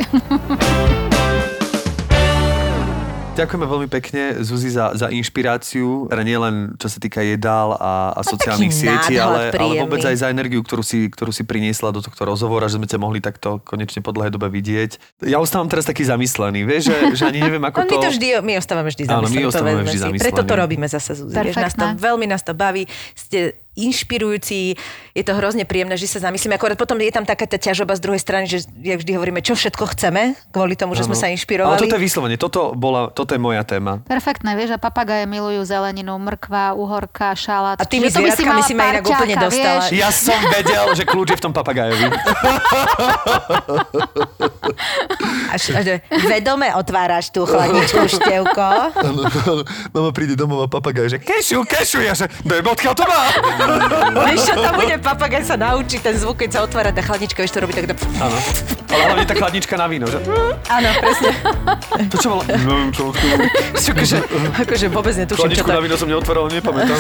[3.38, 8.22] Ďakujeme veľmi pekne, Zuzi, za, za inšpiráciu, teda nielen čo sa týka jedál a, a
[8.26, 12.26] sociálnych sietí, ale, ale vôbec aj za energiu, ktorú si, ktorú si priniesla do tohto
[12.26, 15.22] rozhovora, že sme ťa mohli takto konečne po dlhej dobe vidieť.
[15.30, 18.28] Ja ostávam teraz taký zamyslený, vieš, že, že ani neviem, ako No, my to vždy,
[18.42, 19.46] my ostávame vždy Áno, my zamyslení.
[19.46, 20.26] ostávame vždy zamyslení.
[20.26, 21.36] Preto to robíme zase, Zuzi.
[21.38, 22.90] Vieš, nás to, veľmi nás to baví.
[23.14, 24.74] Ste inšpirujúci,
[25.14, 26.54] je to hrozne príjemné, že sa zamyslíme.
[26.54, 29.54] Akorát potom je tam taká tá ťažoba z druhej strany, že jak vždy hovoríme, čo
[29.54, 31.22] všetko chceme, kvôli tomu, že sme Áno.
[31.22, 31.80] sa Ale inšpirovali.
[31.80, 34.02] toto je vyslovene, toto, bola, toto je moja téma.
[34.04, 37.78] Perfektné, vieš, a papagaje milujú zeleninu, mrkva, uhorka, šalát.
[37.78, 39.86] A tými Čiže to by si mala si ma inak úplne dostala.
[39.86, 39.94] vieš.
[39.94, 42.06] Ja som vedel, že kľúč je v tom papagajovi.
[45.48, 48.68] Až, až, vedome otváraš tú chladničku, števko.
[49.90, 53.22] Mama príde domov a papagaj, že kešu, kešu, ja že, daj odkiaľ to má?
[54.28, 57.54] Vieš čo, tam bude papagaj sa naučí ten zvuk, keď sa otvára tá chladnička, vieš
[57.54, 57.94] to robí tak...
[58.18, 58.38] Áno.
[58.98, 60.18] Ale hlavne tá chladnička na víno, že?
[60.68, 61.30] Áno, presne.
[62.10, 62.42] To čo bolo?
[62.50, 63.14] Neviem, čo
[63.94, 64.18] Akože,
[64.58, 65.74] akože vôbec netuším, čo Chladničku to...
[65.74, 67.00] na víno som neotvoril, nepamätám.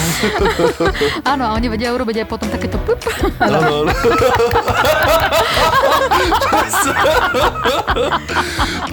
[1.25, 3.01] Áno, a oni vedia urobiť aj potom takéto pup.
[3.41, 3.91] Áno, áno.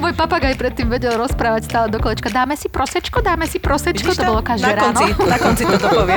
[0.00, 2.28] Môj papagaj predtým vedel rozprávať stále do kolečka.
[2.28, 5.24] Dáme si prosečko, dáme si prosečko, Vidíš to bolo každé na konci, ráno.
[5.28, 6.16] na konci toto povie.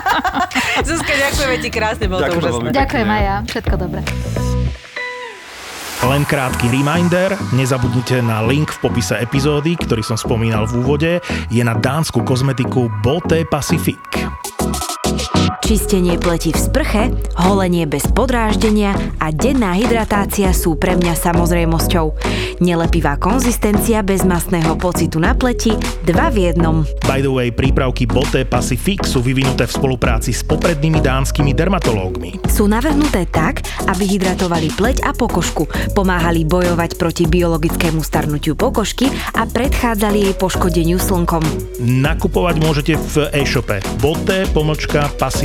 [0.88, 2.60] Zuzka, ďakujeme ti krásne, bolo to Ďakujem úžasné.
[2.60, 4.00] veľmi Ďakujem aj ja, všetko dobré.
[6.00, 11.12] Len krátky reminder, nezabudnite na link v popise epizódy, ktorý som spomínal v úvode,
[11.52, 14.00] je na dánsku kozmetiku Boté Pacific.
[15.58, 22.14] Čistenie pleti v sprche, holenie bez podráždenia a denná hydratácia sú pre mňa samozrejmosťou.
[22.62, 25.74] Nelepivá konzistencia bez masného pocitu na pleti,
[26.06, 26.86] dva v jednom.
[27.10, 32.46] By the way, prípravky Boté Pacific sú vyvinuté v spolupráci s poprednými dánskymi dermatológmi.
[32.46, 35.66] Sú navrhnuté tak, aby hydratovali pleť a pokožku,
[35.98, 41.42] pomáhali bojovať proti biologickému starnutiu pokožky a predchádzali jej poškodeniu slnkom.
[41.82, 45.39] Nakupovať môžete v e-shope boté pomočka Pacific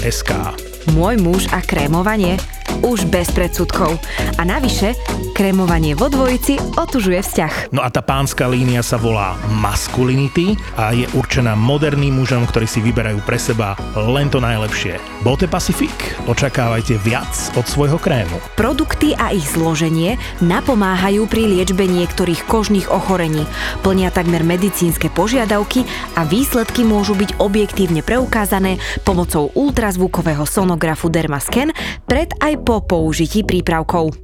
[0.00, 0.56] SK.
[0.96, 2.40] Môj muž a krémovanie
[2.82, 4.00] už bez predsudkov.
[4.38, 4.98] A navyše,
[5.36, 7.70] krémovanie vo dvojici otužuje vzťah.
[7.70, 12.80] No a tá pánska línia sa volá Masculinity a je určená moderným mužom, ktorí si
[12.82, 14.96] vyberajú pre seba len to najlepšie.
[15.20, 15.94] Bote Pacific.
[16.24, 18.40] Očakávajte viac od svojho krému.
[18.56, 23.44] Produkty a ich zloženie napomáhajú pri liečbe niektorých kožných ochorení,
[23.84, 25.84] plnia takmer medicínske požiadavky
[26.16, 31.76] a výsledky môžu byť objektívne preukázané pomocou ultrazvukového sonografu Dermascan
[32.08, 34.16] pred aj po použití prípravkov.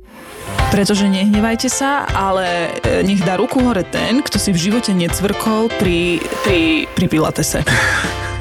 [0.71, 5.69] Pretože nehnevajte sa, ale e, nech dá ruku hore ten, kto si v živote necvrkol
[5.77, 7.61] pri, pri, pri pilatese.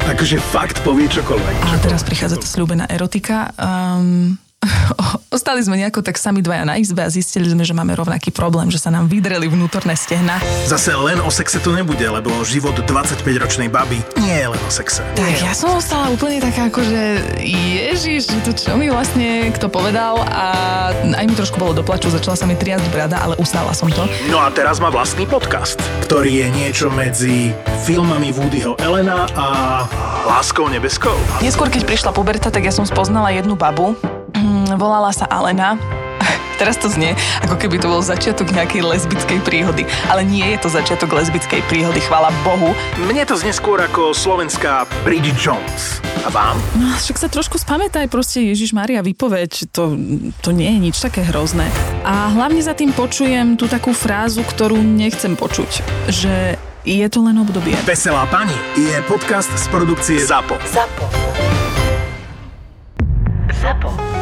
[0.08, 1.56] Takže fakt povie čokoľvek.
[1.70, 3.52] A teraz prichádza tá slúbená erotika.
[3.60, 4.40] Um,
[5.36, 8.68] ostali sme nejako tak sami dvaja na izbe a zistili sme, že máme rovnaký problém,
[8.68, 10.42] že sa nám vydreli vnútorné stehna.
[10.68, 15.02] Zase len o sexe to nebude, lebo život 25-ročnej baby nie je len o sexe.
[15.16, 17.02] Tak ja som ostala úplne taká ako, že
[17.42, 20.46] ježiš, to čo mi vlastne kto povedal a
[20.92, 24.06] aj mi trošku bolo doplaču, začala sa mi triasť brada, ale ustála som to.
[24.28, 27.56] No a teraz má vlastný podcast, ktorý je niečo medzi
[27.88, 29.48] filmami Woodyho Elena a
[30.28, 31.16] Láskou nebeskou.
[31.40, 33.96] Neskôr, keď prišla puberta, tak ja som spoznala jednu babu.
[34.76, 35.80] Volala sa Alena.
[36.62, 39.88] Teraz to znie, ako keby to bol začiatok nejakej lesbickej príhody.
[40.12, 42.76] Ale nie je to začiatok lesbickej príhody, chvála Bohu.
[43.00, 46.04] Mne to znie skôr ako slovenská Bridget Jones.
[46.28, 46.60] A vám?
[46.76, 49.96] No, však sa trošku spamätaj, proste Ježiš Maria vypoveď, to,
[50.44, 51.72] to nie je nič také hrozné.
[52.04, 55.72] A hlavne za tým počujem tú takú frázu, ktorú nechcem počuť,
[56.12, 57.76] že je to len obdobie.
[57.88, 60.60] Veselá pani je podcast z produkcie ZAPO.
[60.68, 61.06] Zapo.
[63.64, 64.19] Zapo.